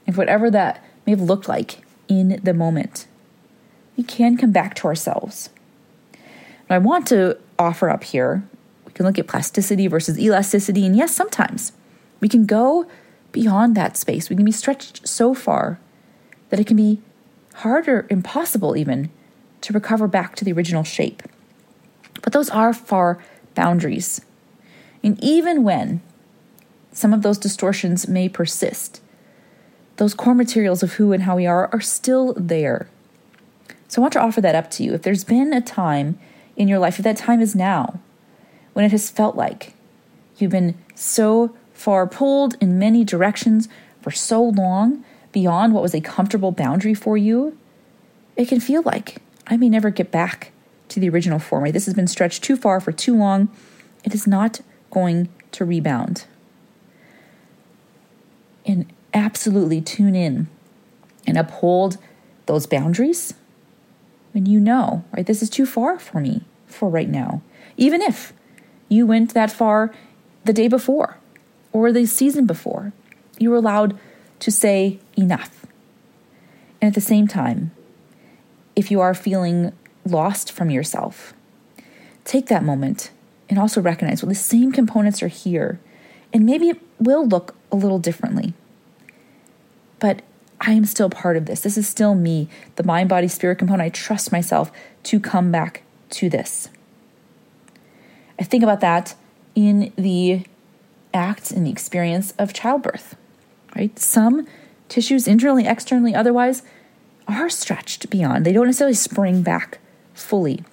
And 0.07 0.15
whatever 0.15 0.49
that 0.51 0.83
may 1.05 1.11
have 1.11 1.21
looked 1.21 1.47
like 1.47 1.83
in 2.07 2.39
the 2.43 2.53
moment, 2.53 3.07
we 3.97 4.03
can 4.03 4.37
come 4.37 4.51
back 4.51 4.75
to 4.75 4.87
ourselves. 4.87 5.49
I 6.69 6.77
want 6.77 7.05
to 7.07 7.37
offer 7.59 7.89
up 7.89 8.05
here 8.05 8.43
we 8.91 8.95
can 8.95 9.05
look 9.05 9.17
at 9.17 9.27
plasticity 9.27 9.87
versus 9.87 10.19
elasticity. 10.19 10.85
And 10.85 10.97
yes, 10.97 11.15
sometimes 11.15 11.71
we 12.19 12.27
can 12.27 12.45
go 12.45 12.85
beyond 13.31 13.73
that 13.75 13.95
space. 13.95 14.29
We 14.29 14.35
can 14.35 14.43
be 14.43 14.51
stretched 14.51 15.07
so 15.07 15.33
far 15.33 15.79
that 16.49 16.59
it 16.59 16.67
can 16.67 16.75
be 16.75 16.99
harder, 17.55 18.05
impossible 18.09 18.75
even, 18.75 19.09
to 19.61 19.71
recover 19.71 20.09
back 20.09 20.35
to 20.35 20.43
the 20.43 20.51
original 20.51 20.83
shape. 20.83 21.23
But 22.21 22.33
those 22.33 22.49
are 22.49 22.73
far 22.73 23.23
boundaries. 23.55 24.19
And 25.01 25.17
even 25.23 25.63
when 25.63 26.01
some 26.91 27.13
of 27.13 27.21
those 27.21 27.37
distortions 27.37 28.07
may 28.07 28.27
persist. 28.27 29.01
Those 29.97 30.13
core 30.13 30.35
materials 30.35 30.83
of 30.83 30.93
who 30.93 31.13
and 31.13 31.23
how 31.23 31.35
we 31.35 31.47
are 31.47 31.69
are 31.71 31.81
still 31.81 32.33
there. 32.35 32.89
So 33.87 34.01
I 34.01 34.03
want 34.03 34.13
to 34.13 34.21
offer 34.21 34.41
that 34.41 34.55
up 34.55 34.71
to 34.71 34.83
you. 34.83 34.93
If 34.93 35.03
there's 35.03 35.23
been 35.23 35.53
a 35.53 35.61
time 35.61 36.19
in 36.55 36.67
your 36.67 36.79
life, 36.79 36.97
if 36.97 37.03
that 37.03 37.17
time 37.17 37.41
is 37.41 37.55
now, 37.55 37.99
when 38.73 38.85
it 38.85 38.91
has 38.91 39.09
felt 39.09 39.35
like 39.35 39.73
you've 40.37 40.51
been 40.51 40.77
so 40.95 41.55
far 41.73 42.07
pulled 42.07 42.55
in 42.61 42.79
many 42.79 43.03
directions 43.03 43.67
for 44.01 44.11
so 44.11 44.41
long 44.41 45.03
beyond 45.31 45.73
what 45.73 45.83
was 45.83 45.93
a 45.93 46.01
comfortable 46.01 46.51
boundary 46.51 46.93
for 46.93 47.17
you, 47.17 47.57
it 48.35 48.47
can 48.47 48.59
feel 48.59 48.81
like 48.83 49.17
I 49.47 49.57
may 49.57 49.69
never 49.69 49.89
get 49.89 50.11
back 50.11 50.51
to 50.89 50.99
the 50.99 51.09
original 51.09 51.39
form. 51.39 51.69
This 51.71 51.85
has 51.85 51.93
been 51.93 52.07
stretched 52.07 52.43
too 52.43 52.55
far 52.55 52.79
for 52.79 52.91
too 52.91 53.15
long. 53.15 53.49
It 54.03 54.13
is 54.13 54.27
not 54.27 54.61
going 54.89 55.29
to 55.51 55.65
rebound 55.65 56.25
and 58.71 58.91
absolutely 59.13 59.81
tune 59.81 60.15
in 60.15 60.47
and 61.27 61.37
uphold 61.37 61.97
those 62.45 62.65
boundaries 62.65 63.33
when 64.31 64.45
you 64.45 64.59
know, 64.61 65.03
right, 65.11 65.25
this 65.25 65.41
is 65.41 65.49
too 65.49 65.65
far 65.65 65.99
for 65.99 66.21
me 66.21 66.45
for 66.67 66.89
right 66.89 67.09
now. 67.09 67.41
Even 67.75 68.01
if 68.01 68.31
you 68.87 69.05
went 69.05 69.33
that 69.33 69.51
far 69.51 69.93
the 70.45 70.53
day 70.53 70.69
before 70.69 71.17
or 71.73 71.91
the 71.91 72.05
season 72.05 72.45
before, 72.45 72.93
you 73.39 73.49
were 73.49 73.57
allowed 73.57 73.97
to 74.39 74.51
say 74.51 74.99
enough. 75.17 75.65
And 76.81 76.87
at 76.87 76.95
the 76.95 77.01
same 77.01 77.27
time, 77.27 77.71
if 78.75 78.89
you 78.89 79.01
are 79.01 79.13
feeling 79.13 79.73
lost 80.05 80.51
from 80.51 80.69
yourself, 80.69 81.33
take 82.23 82.47
that 82.47 82.63
moment 82.63 83.11
and 83.49 83.59
also 83.59 83.81
recognize 83.81 84.23
well, 84.23 84.29
the 84.29 84.35
same 84.35 84.71
components 84.71 85.21
are 85.21 85.27
here. 85.27 85.79
And 86.31 86.45
maybe 86.45 86.69
it 86.69 86.81
will 86.99 87.27
look 87.27 87.55
a 87.69 87.75
little 87.75 87.99
differently. 87.99 88.53
But 90.01 90.21
I 90.59 90.73
am 90.73 90.83
still 90.83 91.09
part 91.09 91.37
of 91.37 91.45
this. 91.45 91.61
This 91.61 91.77
is 91.77 91.87
still 91.87 92.13
me, 92.13 92.49
the 92.75 92.83
mind, 92.83 93.07
body, 93.07 93.29
spirit 93.29 93.55
component. 93.55 93.83
I 93.83 93.89
trust 93.89 94.33
myself 94.33 94.69
to 95.03 95.19
come 95.21 95.51
back 95.51 95.83
to 96.09 96.29
this. 96.29 96.67
I 98.37 98.43
think 98.43 98.63
about 98.63 98.81
that 98.81 99.15
in 99.55 99.93
the 99.95 100.45
act, 101.13 101.51
in 101.51 101.63
the 101.63 101.71
experience 101.71 102.33
of 102.37 102.53
childbirth, 102.53 103.15
right? 103.75 103.97
Some 103.97 104.47
tissues, 104.89 105.27
internally, 105.27 105.67
externally, 105.67 106.15
otherwise, 106.15 106.63
are 107.27 107.49
stretched 107.49 108.09
beyond. 108.09 108.45
They 108.45 108.51
don't 108.51 108.65
necessarily 108.65 108.95
spring 108.95 109.43
back 109.43 109.79
fully, 110.13 110.63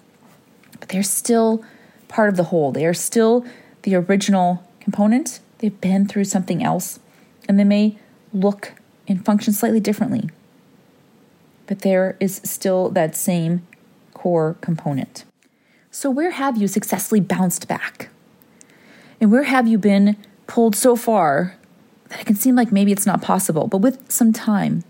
but 0.80 0.88
they're 0.88 1.02
still 1.02 1.62
part 2.08 2.28
of 2.28 2.36
the 2.36 2.44
whole. 2.44 2.72
They 2.72 2.86
are 2.86 2.94
still 2.94 3.44
the 3.82 3.94
original 3.94 4.64
component. 4.80 5.40
They've 5.58 5.80
been 5.80 6.08
through 6.08 6.24
something 6.24 6.62
else, 6.62 6.98
and 7.48 7.58
they 7.58 7.64
may 7.64 7.98
look 8.32 8.72
and 9.08 9.24
function 9.24 9.52
slightly 9.52 9.80
differently. 9.80 10.30
But 11.66 11.80
there 11.80 12.16
is 12.20 12.40
still 12.44 12.90
that 12.90 13.16
same 13.16 13.66
core 14.14 14.56
component. 14.60 15.24
So, 15.90 16.10
where 16.10 16.30
have 16.30 16.56
you 16.56 16.68
successfully 16.68 17.20
bounced 17.20 17.66
back? 17.66 18.10
And 19.20 19.32
where 19.32 19.44
have 19.44 19.66
you 19.66 19.78
been 19.78 20.16
pulled 20.46 20.76
so 20.76 20.94
far 20.94 21.56
that 22.08 22.20
it 22.20 22.26
can 22.26 22.36
seem 22.36 22.54
like 22.54 22.70
maybe 22.70 22.92
it's 22.92 23.06
not 23.06 23.22
possible? 23.22 23.66
But 23.66 23.78
with 23.78 24.10
some 24.10 24.32
time 24.32 24.84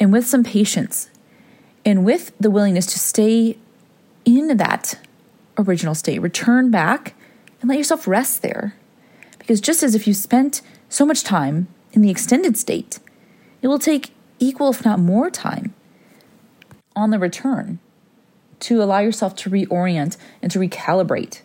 and 0.00 0.12
with 0.12 0.26
some 0.26 0.42
patience 0.42 1.10
and 1.84 2.04
with 2.04 2.32
the 2.40 2.50
willingness 2.50 2.86
to 2.86 2.98
stay 2.98 3.56
in 4.24 4.56
that 4.56 4.98
original 5.56 5.94
state, 5.94 6.20
return 6.20 6.70
back 6.70 7.14
and 7.60 7.68
let 7.68 7.78
yourself 7.78 8.08
rest 8.08 8.42
there. 8.42 8.74
Because 9.38 9.60
just 9.60 9.82
as 9.82 9.94
if 9.94 10.06
you 10.06 10.14
spent 10.14 10.60
so 10.88 11.06
much 11.06 11.22
time 11.22 11.68
in 11.92 12.02
the 12.02 12.10
extended 12.10 12.56
state, 12.56 12.98
it 13.62 13.68
will 13.68 13.78
take 13.78 14.12
equal, 14.38 14.70
if 14.70 14.84
not 14.84 14.98
more, 14.98 15.30
time 15.30 15.74
on 16.94 17.10
the 17.10 17.18
return 17.18 17.78
to 18.60 18.82
allow 18.82 19.00
yourself 19.00 19.36
to 19.36 19.50
reorient 19.50 20.16
and 20.40 20.50
to 20.50 20.58
recalibrate 20.58 21.42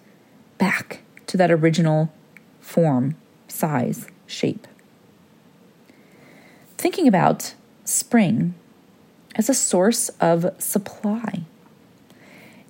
back 0.58 1.02
to 1.28 1.38
that 1.38 1.52
original 1.52 2.12
form, 2.60 3.16
size, 3.48 4.08
shape. 4.26 4.68
Thinking 6.78 7.08
about 7.08 7.54
spring 7.84 8.56
as 9.36 9.50
a 9.50 9.54
source 9.54 10.10
of 10.20 10.46
supply. 10.58 11.44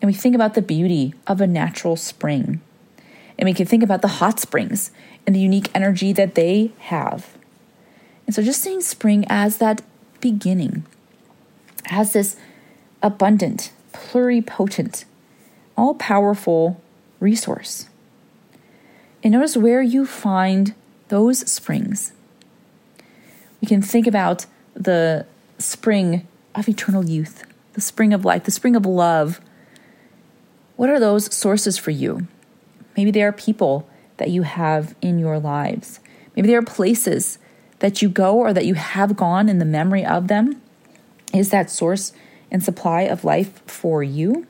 And 0.02 0.08
we 0.08 0.14
think 0.14 0.36
about 0.36 0.56
the 0.56 0.62
beauty 0.62 1.14
of 1.28 1.42
a 1.42 1.48
natural 1.48 1.96
spring. 1.96 2.62
And 3.38 3.48
we 3.48 3.54
can 3.54 3.66
think 3.66 3.84
about 3.84 4.02
the 4.02 4.08
hot 4.08 4.40
springs 4.40 4.92
and 5.26 5.36
the 5.36 5.40
unique 5.40 5.70
energy 5.76 6.14
that 6.14 6.36
they 6.36 6.72
have. 6.80 7.38
And 8.26 8.36
so 8.36 8.42
just 8.42 8.62
seeing 8.62 8.82
spring 8.82 9.26
as 9.30 9.58
that 9.58 9.82
beginning, 10.20 10.86
as 11.90 12.14
this 12.14 12.38
abundant, 13.02 13.72
pluripotent, 13.94 15.06
all 15.78 15.96
powerful 15.96 16.82
resource. 17.20 17.88
And 19.24 19.34
notice 19.34 19.58
where 19.58 19.82
you 19.82 20.06
find 20.06 20.74
those 21.10 21.40
springs. 21.52 22.14
We 23.62 23.68
can 23.68 23.82
think 23.82 24.08
about 24.08 24.46
the 24.74 25.26
spring 25.58 26.28
of 26.56 26.68
eternal 26.68 27.06
youth, 27.06 27.44
the 27.74 27.82
spring 27.82 28.14
of 28.14 28.26
life, 28.26 28.46
the 28.46 28.52
spring 28.52 28.76
of 28.76 28.86
love. 28.86 29.40
What 30.76 30.90
are 30.90 31.00
those 31.00 31.34
sources 31.34 31.78
for 31.78 31.92
you? 31.92 32.28
Maybe 32.98 33.12
they 33.12 33.24
are 33.24 33.32
people 33.32 33.88
that 34.18 34.30
you 34.30 34.44
have 34.44 34.96
in 35.02 35.20
your 35.20 35.40
lives. 35.40 36.00
Maybe 36.36 36.48
they 36.48 36.56
are 36.56 36.62
places 36.62 37.38
that 37.82 38.02
you 38.02 38.10
go 38.10 38.38
or 38.38 38.54
that 38.54 38.66
you 38.66 38.76
have 38.76 39.16
gone 39.16 39.50
in 39.50 39.58
the 39.58 39.66
memory 39.66 40.06
of 40.06 40.28
them 40.28 40.62
is 41.34 41.50
that 41.50 41.70
source 41.70 42.14
and 42.52 42.64
supply 42.64 43.02
of 43.02 43.24
life 43.24 43.62
for 43.66 44.04
you. 44.04 44.46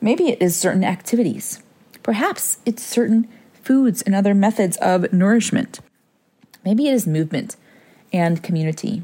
Maybe 0.00 0.28
it 0.28 0.40
is 0.40 0.56
certain 0.56 0.84
activities. 0.84 1.62
Perhaps 2.02 2.58
it's 2.64 2.82
certain 2.82 3.28
foods 3.52 4.00
and 4.02 4.14
other 4.14 4.32
methods 4.32 4.76
of 4.76 5.12
nourishment. 5.12 5.80
Maybe 6.64 6.86
it 6.86 6.94
is 6.94 7.06
movement 7.06 7.56
and 8.12 8.42
community. 8.42 9.02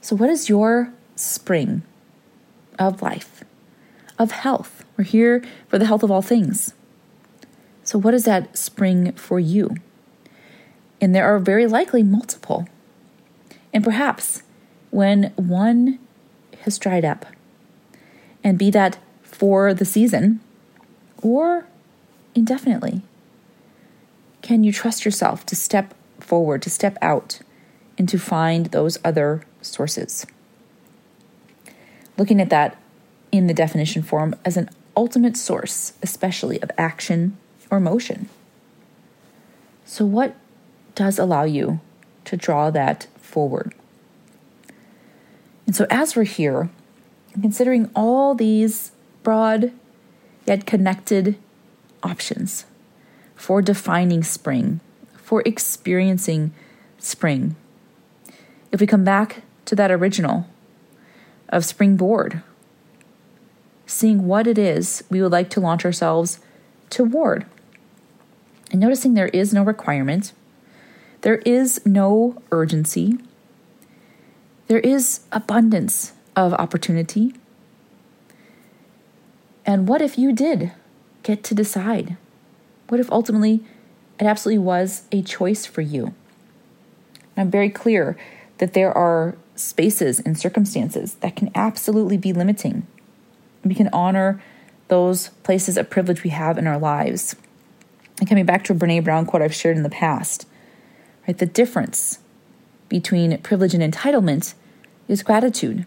So, 0.00 0.16
what 0.16 0.30
is 0.30 0.48
your 0.48 0.92
spring 1.16 1.82
of 2.78 3.02
life, 3.02 3.44
of 4.18 4.30
health? 4.30 4.84
We're 4.96 5.04
here 5.04 5.44
for 5.68 5.78
the 5.78 5.86
health 5.86 6.02
of 6.02 6.10
all 6.10 6.22
things. 6.22 6.72
So, 7.82 7.98
what 7.98 8.14
is 8.14 8.24
that 8.24 8.56
spring 8.56 9.12
for 9.12 9.38
you? 9.38 9.76
And 11.00 11.14
there 11.14 11.26
are 11.26 11.38
very 11.38 11.66
likely 11.66 12.02
multiple. 12.02 12.66
And 13.72 13.84
perhaps 13.84 14.42
when 14.90 15.32
one 15.36 15.98
has 16.62 16.78
dried 16.78 17.04
up, 17.04 17.26
and 18.42 18.58
be 18.58 18.70
that 18.70 18.98
for 19.22 19.74
the 19.74 19.84
season 19.84 20.40
or 21.20 21.66
indefinitely, 22.34 23.02
can 24.40 24.62
you 24.62 24.72
trust 24.72 25.04
yourself 25.04 25.44
to 25.46 25.56
step 25.56 25.94
forward, 26.20 26.62
to 26.62 26.70
step 26.70 26.96
out, 27.02 27.40
and 27.98 28.08
to 28.08 28.18
find 28.18 28.66
those 28.66 28.98
other 29.04 29.42
sources? 29.60 30.24
Looking 32.16 32.40
at 32.40 32.50
that 32.50 32.80
in 33.32 33.48
the 33.48 33.54
definition 33.54 34.02
form 34.02 34.34
as 34.44 34.56
an 34.56 34.70
ultimate 34.96 35.36
source, 35.36 35.94
especially 36.02 36.62
of 36.62 36.70
action 36.78 37.36
or 37.70 37.80
motion. 37.80 38.28
So, 39.84 40.04
what 40.04 40.36
does 40.96 41.20
allow 41.20 41.44
you 41.44 41.78
to 42.24 42.36
draw 42.36 42.70
that 42.72 43.06
forward? 43.18 43.72
And 45.66 45.76
so, 45.76 45.86
as 45.90 46.16
we're 46.16 46.24
here, 46.24 46.70
considering 47.40 47.90
all 47.94 48.34
these 48.34 48.90
broad 49.22 49.72
yet 50.46 50.66
connected 50.66 51.36
options 52.02 52.64
for 53.36 53.62
defining 53.62 54.24
spring, 54.24 54.80
for 55.16 55.42
experiencing 55.44 56.52
spring, 56.98 57.54
if 58.72 58.80
we 58.80 58.86
come 58.86 59.04
back 59.04 59.42
to 59.66 59.76
that 59.76 59.90
original 59.90 60.46
of 61.48 61.64
springboard, 61.64 62.42
seeing 63.86 64.26
what 64.26 64.46
it 64.46 64.58
is 64.58 65.04
we 65.10 65.20
would 65.20 65.32
like 65.32 65.50
to 65.50 65.60
launch 65.60 65.84
ourselves 65.84 66.40
toward, 66.90 67.44
and 68.70 68.80
noticing 68.80 69.14
there 69.14 69.28
is 69.28 69.52
no 69.52 69.62
requirement, 69.62 70.32
there 71.26 71.38
is 71.38 71.84
no 71.84 72.40
urgency, 72.52 73.18
there 74.68 74.78
is 74.78 75.22
abundance 75.32 76.12
of 76.36 76.54
opportunity. 76.54 77.34
And 79.64 79.88
what 79.88 80.00
if 80.00 80.16
you 80.16 80.32
did 80.32 80.70
get 81.24 81.42
to 81.42 81.52
decide? 81.56 82.16
What 82.86 83.00
if 83.00 83.10
ultimately 83.10 83.64
it 84.20 84.24
absolutely 84.24 84.60
was 84.60 85.02
a 85.10 85.20
choice 85.20 85.66
for 85.66 85.80
you? 85.80 86.14
I'm 87.36 87.50
very 87.50 87.70
clear 87.70 88.16
that 88.58 88.74
there 88.74 88.96
are 88.96 89.36
spaces 89.56 90.20
and 90.20 90.38
circumstances 90.38 91.16
that 91.22 91.34
can 91.34 91.50
absolutely 91.56 92.18
be 92.18 92.32
limiting. 92.32 92.86
We 93.64 93.74
can 93.74 93.88
honor 93.92 94.40
those 94.86 95.30
places 95.42 95.76
of 95.76 95.90
privilege 95.90 96.22
we 96.22 96.30
have 96.30 96.56
in 96.56 96.68
our 96.68 96.78
lives. 96.78 97.34
And 98.20 98.28
coming 98.28 98.46
back 98.46 98.62
to 98.66 98.72
a 98.72 98.76
Brene 98.76 99.02
Brown 99.02 99.26
quote 99.26 99.42
I've 99.42 99.52
shared 99.52 99.76
in 99.76 99.82
the 99.82 99.90
past, 99.90 100.46
right? 101.26 101.38
The 101.38 101.46
difference 101.46 102.20
between 102.88 103.38
privilege 103.38 103.74
and 103.74 103.82
entitlement 103.82 104.54
is 105.08 105.22
gratitude. 105.22 105.86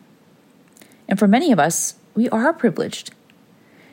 And 1.08 1.17
for 1.17 1.28
many 1.28 1.52
of 1.52 1.60
us, 1.60 1.95
we 2.15 2.30
are 2.30 2.54
privileged. 2.54 3.12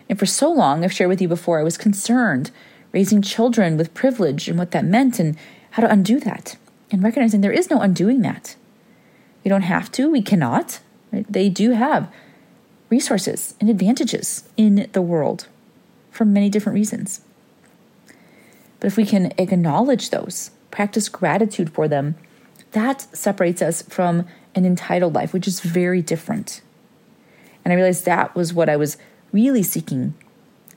And 0.08 0.18
for 0.18 0.26
so 0.26 0.50
long, 0.50 0.84
I've 0.84 0.92
shared 0.92 1.10
with 1.10 1.20
you 1.20 1.28
before, 1.28 1.58
I 1.58 1.64
was 1.64 1.78
concerned 1.78 2.50
raising 2.92 3.20
children 3.20 3.76
with 3.76 3.94
privilege 3.94 4.48
and 4.48 4.58
what 4.58 4.70
that 4.70 4.84
meant 4.84 5.18
and 5.18 5.36
how 5.72 5.82
to 5.82 5.90
undo 5.90 6.20
that. 6.20 6.56
And 6.90 7.02
recognizing 7.02 7.40
there 7.40 7.52
is 7.52 7.68
no 7.68 7.80
undoing 7.80 8.22
that. 8.22 8.56
We 9.44 9.48
don't 9.48 9.62
have 9.62 9.90
to, 9.92 10.10
we 10.10 10.22
cannot. 10.22 10.80
Right? 11.12 11.26
They 11.28 11.48
do 11.48 11.72
have 11.72 12.12
resources 12.88 13.54
and 13.60 13.68
advantages 13.68 14.48
in 14.56 14.88
the 14.92 15.02
world 15.02 15.48
for 16.10 16.24
many 16.24 16.48
different 16.48 16.74
reasons. 16.74 17.20
But 18.80 18.86
if 18.86 18.96
we 18.96 19.04
can 19.04 19.32
acknowledge 19.38 20.10
those, 20.10 20.50
practice 20.76 21.08
gratitude 21.08 21.72
for 21.72 21.88
them, 21.88 22.14
that 22.72 23.00
separates 23.16 23.62
us 23.62 23.80
from 23.80 24.26
an 24.54 24.66
entitled 24.66 25.14
life, 25.14 25.32
which 25.32 25.48
is 25.48 25.60
very 25.60 26.02
different. 26.02 26.60
And 27.64 27.72
I 27.72 27.76
realized 27.76 28.04
that 28.04 28.34
was 28.36 28.52
what 28.52 28.68
I 28.68 28.76
was 28.76 28.98
really 29.32 29.62
seeking 29.62 30.12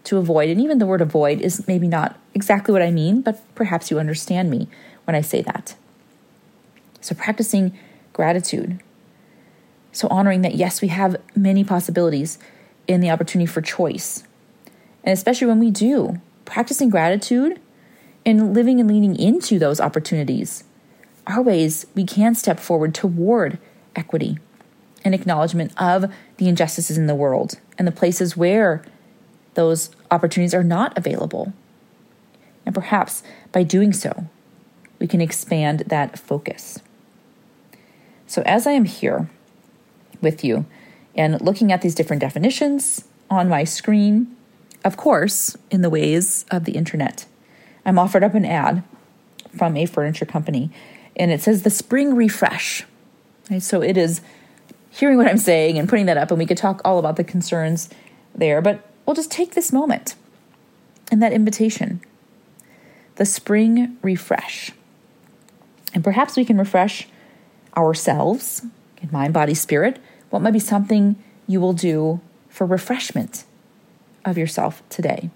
to 0.05 0.15
avoid. 0.15 0.47
And 0.49 0.61
even 0.61 0.77
the 0.77 0.85
word 0.85 1.01
avoid 1.01 1.41
is 1.41 1.67
maybe 1.67 1.85
not 1.85 2.17
exactly 2.33 2.71
what 2.71 2.81
I 2.81 2.91
mean, 2.91 3.19
but 3.19 3.43
perhaps 3.55 3.91
you 3.91 3.99
understand 3.99 4.49
me 4.49 4.69
when 5.03 5.15
I 5.15 5.21
say 5.21 5.41
that. 5.41 5.75
So, 7.01 7.13
practicing 7.13 7.77
gratitude. 8.13 8.79
So, 9.91 10.07
honoring 10.07 10.43
that, 10.43 10.55
yes, 10.55 10.81
we 10.81 10.87
have 10.87 11.17
many 11.35 11.65
possibilities 11.65 12.39
in 12.87 13.01
the 13.01 13.09
opportunity 13.09 13.47
for 13.47 13.61
choice. 13.61 14.23
And 15.03 15.11
especially 15.11 15.47
when 15.47 15.59
we 15.59 15.71
do, 15.71 16.21
practicing 16.45 16.89
gratitude 16.89 17.59
and 18.29 18.53
living 18.53 18.79
and 18.79 18.87
leaning 18.87 19.15
into 19.15 19.57
those 19.57 19.81
opportunities 19.81 20.63
are 21.25 21.41
ways 21.41 21.85
we 21.95 22.03
can 22.03 22.35
step 22.35 22.59
forward 22.59 22.93
toward 22.93 23.57
equity 23.95 24.37
and 25.03 25.15
acknowledgement 25.15 25.71
of 25.77 26.11
the 26.37 26.47
injustices 26.47 26.97
in 26.97 27.07
the 27.07 27.15
world 27.15 27.59
and 27.77 27.87
the 27.87 27.91
places 27.91 28.37
where 28.37 28.83
those 29.55 29.89
opportunities 30.11 30.53
are 30.53 30.63
not 30.63 30.95
available. 30.97 31.53
And 32.65 32.75
perhaps 32.75 33.23
by 33.51 33.63
doing 33.63 33.93
so, 33.93 34.25
we 34.99 35.07
can 35.07 35.21
expand 35.21 35.79
that 35.87 36.19
focus. 36.19 36.79
So, 38.27 38.43
as 38.45 38.67
I 38.67 38.71
am 38.71 38.85
here 38.85 39.29
with 40.21 40.43
you 40.43 40.65
and 41.15 41.41
looking 41.41 41.71
at 41.71 41.81
these 41.81 41.95
different 41.95 42.21
definitions 42.21 43.05
on 43.29 43.49
my 43.49 43.63
screen, 43.63 44.35
of 44.85 44.97
course, 44.97 45.57
in 45.71 45.81
the 45.81 45.89
ways 45.89 46.45
of 46.51 46.65
the 46.65 46.73
internet, 46.73 47.25
I'm 47.89 47.99
offered 47.99 48.23
up 48.23 48.35
an 48.35 48.45
ad 48.45 48.83
from 49.57 49.75
a 49.75 49.85
furniture 49.85 50.25
company, 50.25 50.69
and 51.15 51.31
it 51.31 51.41
says 51.41 51.63
the 51.63 51.69
spring 51.69 52.15
refresh. 52.15 52.85
Right? 53.49 53.63
So, 53.63 53.81
it 53.81 53.97
is 53.97 54.21
hearing 54.91 55.17
what 55.17 55.27
I'm 55.27 55.37
saying 55.37 55.77
and 55.77 55.89
putting 55.89 56.05
that 56.05 56.17
up, 56.17 56.29
and 56.29 56.37
we 56.37 56.45
could 56.45 56.57
talk 56.57 56.81
all 56.85 56.99
about 56.99 57.15
the 57.15 57.23
concerns 57.23 57.89
there, 58.35 58.61
but 58.61 58.87
we'll 59.05 59.15
just 59.15 59.31
take 59.31 59.53
this 59.55 59.73
moment 59.73 60.15
and 61.11 61.21
that 61.21 61.33
invitation 61.33 62.01
the 63.15 63.25
spring 63.25 63.97
refresh. 64.01 64.71
And 65.93 66.03
perhaps 66.03 66.37
we 66.37 66.45
can 66.45 66.57
refresh 66.57 67.07
ourselves 67.75 68.61
in 69.01 69.11
mind, 69.11 69.33
body, 69.33 69.53
spirit. 69.53 69.99
What 70.29 70.41
might 70.41 70.51
be 70.51 70.59
something 70.59 71.21
you 71.47 71.59
will 71.59 71.73
do 71.73 72.21
for 72.49 72.65
refreshment 72.65 73.43
of 74.23 74.37
yourself 74.37 74.83
today? 74.89 75.31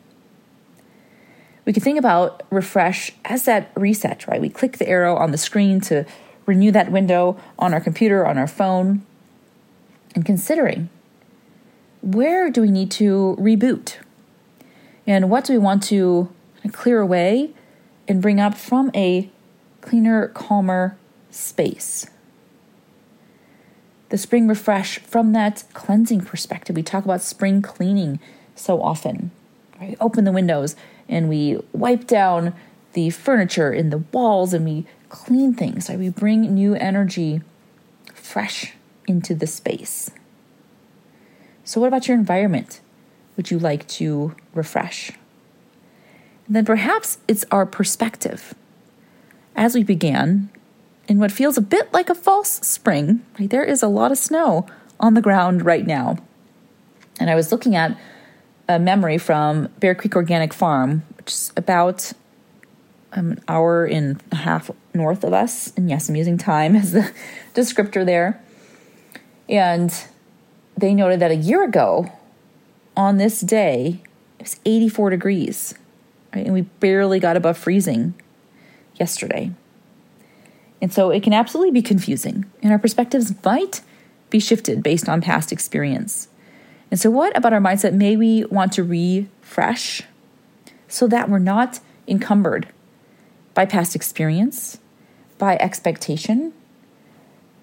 We 1.65 1.73
could 1.73 1.83
think 1.83 1.97
about 1.97 2.43
refresh 2.49 3.11
as 3.25 3.45
that 3.45 3.71
reset, 3.75 4.27
right? 4.27 4.41
We 4.41 4.49
click 4.49 4.77
the 4.77 4.87
arrow 4.87 5.15
on 5.15 5.31
the 5.31 5.37
screen 5.37 5.79
to 5.81 6.05
renew 6.45 6.71
that 6.71 6.91
window 6.91 7.37
on 7.57 7.73
our 7.73 7.79
computer, 7.79 8.25
on 8.25 8.37
our 8.37 8.47
phone 8.47 9.05
and 10.13 10.25
considering 10.25 10.89
where 12.01 12.49
do 12.49 12.61
we 12.61 12.69
need 12.69 12.91
to 12.91 13.37
reboot? 13.39 13.95
And 15.07 15.29
what 15.29 15.45
do 15.45 15.53
we 15.53 15.59
want 15.59 15.83
to 15.83 16.29
clear 16.71 16.99
away 16.99 17.53
and 18.07 18.21
bring 18.21 18.39
up 18.39 18.55
from 18.55 18.91
a 18.93 19.29
cleaner, 19.81 20.27
calmer 20.29 20.97
space? 21.29 22.07
The 24.09 24.17
spring 24.17 24.47
refresh 24.47 24.99
from 24.99 25.31
that 25.31 25.63
cleansing 25.73 26.21
perspective. 26.21 26.75
We 26.75 26.83
talk 26.83 27.05
about 27.05 27.21
spring 27.21 27.61
cleaning 27.61 28.19
so 28.53 28.81
often. 28.81 29.31
Right? 29.79 29.97
Open 29.99 30.23
the 30.25 30.31
windows 30.31 30.75
and 31.07 31.29
we 31.29 31.59
wipe 31.71 32.07
down 32.07 32.53
the 32.93 33.09
furniture 33.09 33.71
in 33.73 33.89
the 33.89 33.99
walls 34.11 34.53
and 34.53 34.65
we 34.65 34.85
clean 35.09 35.53
things. 35.53 35.89
Right? 35.89 35.99
We 35.99 36.09
bring 36.09 36.53
new 36.53 36.75
energy, 36.75 37.41
fresh 38.13 38.73
into 39.07 39.35
the 39.35 39.47
space. 39.47 40.09
So, 41.63 41.79
what 41.79 41.87
about 41.87 42.07
your 42.07 42.17
environment? 42.17 42.81
Would 43.35 43.51
you 43.51 43.57
like 43.59 43.87
to 43.89 44.35
refresh? 44.53 45.11
And 46.47 46.55
then 46.55 46.65
perhaps 46.65 47.19
it's 47.27 47.45
our 47.51 47.65
perspective. 47.65 48.53
As 49.55 49.75
we 49.75 49.83
began, 49.83 50.49
in 51.07 51.19
what 51.19 51.31
feels 51.31 51.57
a 51.57 51.61
bit 51.61 51.91
like 51.93 52.09
a 52.09 52.15
false 52.15 52.49
spring, 52.49 53.25
right, 53.39 53.49
there 53.49 53.63
is 53.63 53.81
a 53.81 53.87
lot 53.87 54.11
of 54.11 54.17
snow 54.17 54.65
on 54.99 55.13
the 55.13 55.21
ground 55.21 55.65
right 55.65 55.85
now. 55.85 56.17
And 57.19 57.29
I 57.29 57.35
was 57.35 57.51
looking 57.51 57.75
at 57.75 57.97
a 58.67 58.79
memory 58.79 59.17
from 59.17 59.67
Bear 59.79 59.95
Creek 59.95 60.15
Organic 60.15 60.53
Farm, 60.53 61.03
which 61.17 61.31
is 61.31 61.53
about 61.57 62.13
um, 63.11 63.31
an 63.31 63.43
hour 63.47 63.85
and 63.85 64.21
a 64.31 64.35
half 64.35 64.71
north 64.93 65.23
of 65.23 65.33
us. 65.33 65.73
And 65.75 65.89
yes, 65.89 66.09
I'm 66.09 66.15
using 66.15 66.37
time 66.37 66.75
as 66.75 66.91
the 66.91 67.11
descriptor 67.53 68.05
there. 68.05 68.41
And 69.49 69.93
they 70.77 70.93
noted 70.93 71.19
that 71.19 71.31
a 71.31 71.35
year 71.35 71.63
ago 71.63 72.11
on 72.95 73.17
this 73.17 73.41
day, 73.41 74.01
it 74.39 74.43
was 74.43 74.59
84 74.65 75.11
degrees. 75.11 75.73
Right? 76.33 76.45
And 76.45 76.53
we 76.53 76.61
barely 76.61 77.19
got 77.19 77.37
above 77.37 77.57
freezing 77.57 78.13
yesterday. 78.99 79.51
And 80.81 80.91
so 80.91 81.11
it 81.11 81.23
can 81.23 81.31
absolutely 81.31 81.71
be 81.71 81.81
confusing, 81.81 82.43
and 82.61 82.73
our 82.73 82.77
perspectives 82.77 83.33
might 83.45 83.79
be 84.29 84.39
shifted 84.39 84.83
based 84.83 85.07
on 85.07 85.21
past 85.21 85.53
experience. 85.53 86.27
And 86.93 86.99
so, 86.99 87.09
what 87.09 87.35
about 87.35 87.53
our 87.53 87.59
mindset 87.59 87.93
may 87.93 88.15
we 88.15 88.45
want 88.45 88.71
to 88.73 88.83
refresh 88.83 90.03
so 90.87 91.07
that 91.07 91.27
we're 91.27 91.39
not 91.39 91.79
encumbered 92.07 92.67
by 93.55 93.65
past 93.65 93.95
experience, 93.95 94.77
by 95.39 95.57
expectation, 95.57 96.53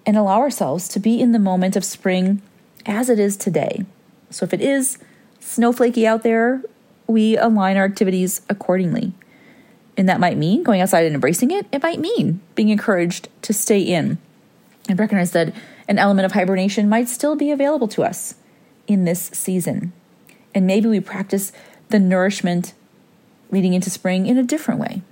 and 0.05 0.17
allow 0.17 0.41
ourselves 0.41 0.89
to 0.89 0.99
be 0.99 1.21
in 1.21 1.31
the 1.31 1.39
moment 1.39 1.77
of 1.77 1.85
spring 1.85 2.43
as 2.87 3.09
it 3.09 3.21
is 3.21 3.37
today? 3.37 3.85
So, 4.31 4.43
if 4.43 4.53
it 4.53 4.61
is 4.61 4.99
snowflakey 5.39 6.07
out 6.07 6.25
there, 6.25 6.65
we 7.07 7.37
align 7.37 7.77
our 7.77 7.85
activities 7.85 8.43
accordingly. 8.49 9.13
And 9.97 10.09
that 10.09 10.19
might 10.19 10.39
mean 10.39 10.65
going 10.65 10.81
outside 10.81 11.05
and 11.05 11.15
embracing 11.15 11.53
it. 11.53 11.67
It 11.71 11.85
might 11.85 12.01
mean 12.01 12.41
being 12.57 12.71
encouraged 12.71 13.29
to 13.43 13.53
stay 13.53 13.79
in 13.79 14.19
and 14.89 14.99
recognize 14.99 15.31
that 15.31 15.55
an 15.87 15.99
element 15.99 16.27
of 16.27 16.33
hibernation 16.33 16.89
might 16.89 17.09
still 17.09 17.37
be 17.37 17.53
available 17.53 17.87
to 17.87 18.03
us 18.03 18.35
in 18.91 19.05
this 19.05 19.31
season. 19.33 19.93
And 20.53 20.67
maybe 20.67 20.89
we 20.89 20.99
practice 20.99 21.53
the 21.91 22.01
nourishment 22.01 22.75
leading 23.53 23.73
into 23.73 23.89
spring 23.89 24.27
in 24.27 24.37
a 24.37 24.43
different 24.43 24.81
way. 24.81 25.03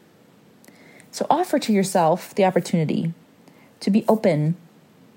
So 1.13 1.27
offer 1.31 1.61
to 1.61 1.73
yourself 1.73 2.35
the 2.35 2.45
opportunity 2.45 3.13
to 3.81 3.91
be 3.91 4.05
open 4.09 4.57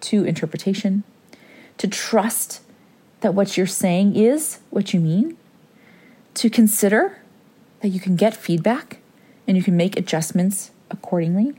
to 0.01 0.23
interpretation, 0.23 1.03
to 1.79 1.87
trust 1.87 2.61
that 3.21 3.33
what 3.33 3.57
you're 3.57 3.65
saying 3.65 4.15
is 4.15 4.59
what 4.69 4.93
you 4.93 4.99
mean, 4.99 5.37
to 6.35 6.49
consider 6.49 7.19
that 7.81 7.89
you 7.89 7.99
can 7.99 8.15
get 8.15 8.35
feedback 8.35 8.99
and 9.47 9.57
you 9.57 9.63
can 9.63 9.75
make 9.75 9.97
adjustments 9.97 10.69
accordingly. 10.91 11.53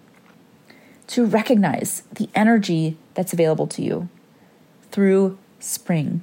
To 1.09 1.27
recognize 1.27 2.03
the 2.13 2.29
energy 2.35 2.97
that's 3.15 3.33
available 3.33 3.67
to 3.67 3.83
you 3.83 4.09
through 4.93 5.37
spring 5.59 6.23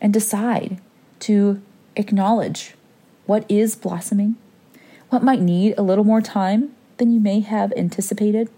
and 0.00 0.12
decide 0.12 0.80
to 1.20 1.60
acknowledge 1.96 2.74
what 3.26 3.44
is 3.48 3.76
blossoming, 3.76 4.36
what 5.10 5.22
might 5.22 5.40
need 5.40 5.74
a 5.76 5.82
little 5.82 6.04
more 6.04 6.20
time 6.20 6.74
than 6.96 7.12
you 7.12 7.20
may 7.20 7.40
have 7.40 7.72
anticipated, 7.76 8.50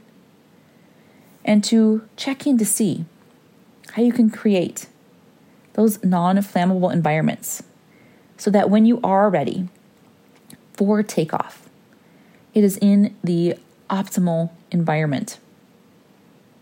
and 1.44 1.62
to 1.64 2.08
check 2.16 2.46
in 2.46 2.56
to 2.58 2.64
see 2.64 3.04
how 3.92 4.02
you 4.02 4.12
can 4.12 4.30
create 4.30 4.86
those 5.74 6.02
non 6.04 6.36
flammable 6.38 6.92
environments 6.92 7.62
so 8.36 8.50
that 8.50 8.70
when 8.70 8.86
you 8.86 9.00
are 9.02 9.28
ready 9.30 9.68
for 10.72 11.02
takeoff, 11.02 11.68
it 12.54 12.64
is 12.64 12.78
in 12.78 13.14
the 13.22 13.54
optimal 13.90 14.50
environment. 14.70 15.38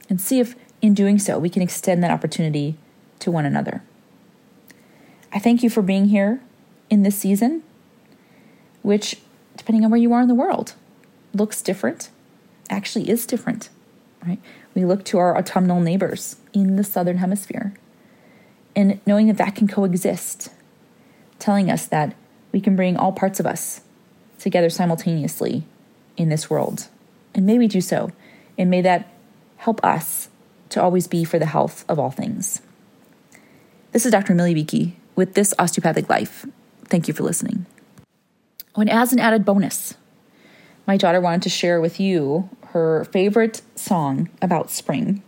And 0.09 0.21
see 0.21 0.41
if 0.41 0.55
in 0.83 0.95
doing 0.95 1.19
so 1.19 1.39
we 1.39 1.49
can 1.49 1.63
extend 1.63 2.03
that 2.03 2.11
opportunity 2.11 2.77
to 3.21 3.31
one 3.31 3.45
another. 3.45 3.83
I 5.33 5.39
thank 5.39 5.63
you 5.63 5.71
for 5.71 5.83
being 5.83 6.07
here 6.07 6.41
in 6.89 7.03
this 7.03 7.17
season, 7.17 7.63
which, 8.83 9.17
depending 9.57 9.85
on 9.85 9.91
where 9.91 10.01
you 10.01 10.13
are 10.13 10.21
in 10.21 10.29
the 10.29 10.35
world, 10.35 10.75
looks 11.33 11.63
different, 11.63 12.11
actually 12.69 13.09
is 13.09 13.27
different, 13.27 13.69
right? 14.27 14.41
We 14.75 14.85
look 14.85 15.05
to 15.07 15.19
our 15.19 15.37
autumnal 15.37 15.81
neighbors 15.81 16.37
in 16.53 16.77
the 16.77 16.85
southern 16.85 17.19
hemisphere 17.19 17.75
and 18.75 19.01
knowing 19.07 19.27
that 19.29 19.39
that 19.39 19.55
can 19.55 19.69
coexist, 19.69 20.51
telling 21.39 21.71
us 21.71 21.87
that 21.87 22.15
we 22.53 22.61
can 22.61 22.77
bring 22.77 22.97
all 22.97 23.13
parts 23.13 23.41
of 23.41 23.47
us 23.47 23.83
together 24.39 24.71
simultaneously 24.71 25.65
in 26.17 26.29
this 26.29 26.51
world. 26.51 26.89
And 27.35 27.47
may 27.47 27.59
we 27.59 27.69
do 27.69 27.81
so. 27.81 28.11
And 28.59 28.71
may 28.71 28.81
that 28.83 29.13
help 29.59 29.85
us 29.85 30.29
to 30.71 30.83
always 30.83 31.07
be 31.07 31.25
for 31.25 31.39
the 31.39 31.47
health 31.47 31.85
of 31.89 31.99
all 31.99 32.11
things. 32.11 32.63
This 33.93 34.05
is 34.05 34.13
Dr. 34.13 34.33
Amelia 34.33 34.55
Beakey 34.55 34.97
with 35.21 35.35
This 35.35 35.53
Osteopathic 35.59 36.09
Life. 36.09 36.47
Thank 36.85 37.07
you 37.07 37.13
for 37.13 37.25
listening. 37.25 37.67
Oh, 38.75 38.81
and 38.81 38.89
as 38.89 39.13
an 39.13 39.19
added 39.19 39.45
bonus, 39.45 39.93
my 40.87 40.97
daughter 40.97 41.21
wanted 41.21 41.43
to 41.43 41.51
share 41.51 41.79
with 41.79 42.01
you 42.01 42.49
her 42.69 43.05
favorite 43.05 43.61
song 43.75 44.31
about 44.41 44.71
spring. 44.71 45.23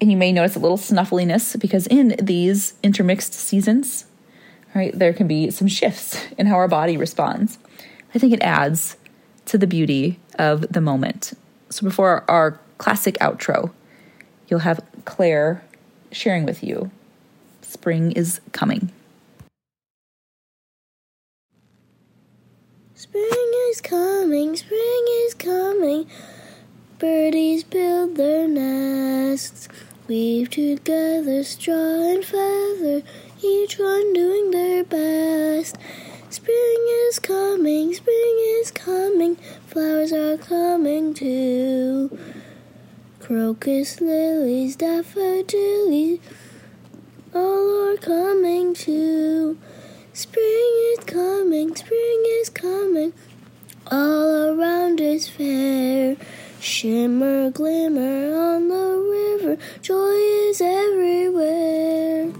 And 0.00 0.10
you 0.10 0.16
may 0.16 0.32
notice 0.32 0.56
a 0.56 0.58
little 0.58 0.76
snuffliness 0.76 1.54
because 1.54 1.86
in 1.86 2.16
these 2.20 2.74
intermixed 2.82 3.32
seasons, 3.32 4.06
right, 4.74 4.92
there 4.92 5.12
can 5.12 5.28
be 5.28 5.52
some 5.52 5.68
shifts 5.68 6.20
in 6.36 6.48
how 6.48 6.56
our 6.56 6.66
body 6.66 6.96
responds. 6.96 7.58
I 8.12 8.18
think 8.18 8.32
it 8.32 8.42
adds 8.42 8.96
to 9.44 9.56
the 9.56 9.68
beauty 9.68 10.18
of 10.36 10.62
the 10.72 10.80
moment. 10.80 11.32
So 11.70 11.84
before 11.84 12.28
our 12.28 12.58
classic 12.78 13.16
outro, 13.18 13.70
you'll 14.48 14.66
have 14.66 14.84
Claire 15.04 15.62
sharing 16.10 16.44
with 16.44 16.64
you 16.64 16.90
spring 17.62 18.10
is 18.12 18.40
coming. 18.52 18.90
Spring 22.94 23.65
is 23.76 23.82
coming, 23.82 24.56
spring 24.56 25.04
is 25.26 25.34
coming. 25.34 26.06
Birdies 26.98 27.62
build 27.62 28.16
their 28.16 28.48
nests, 28.48 29.68
weave 30.08 30.48
together 30.48 31.44
straw 31.44 32.10
and 32.10 32.24
feather, 32.24 33.02
each 33.44 33.78
one 33.78 34.14
doing 34.14 34.50
their 34.50 34.82
best. 34.82 35.76
Spring 36.30 36.86
is 37.06 37.18
coming, 37.18 37.92
spring 37.92 38.36
is 38.60 38.70
coming, 38.70 39.36
flowers 39.66 40.12
are 40.12 40.38
coming 40.38 41.12
too. 41.12 42.18
Crocus, 43.20 44.00
lilies, 44.00 44.76
daffodils, 44.76 46.20
all 47.34 47.90
are 47.90 47.96
coming 47.98 48.72
too. 48.72 49.58
Spring 50.14 50.94
is 50.94 51.04
coming, 51.04 51.76
spring 51.76 52.22
is 52.40 52.48
coming, 52.48 53.12
all 53.90 54.58
around 54.58 55.00
is 55.00 55.28
fair. 55.28 56.16
Shimmer, 56.60 57.50
glimmer 57.50 58.34
on 58.34 58.68
the 58.68 59.38
river, 59.40 59.58
joy 59.82 60.16
is 60.48 60.60
everywhere. 60.60 62.32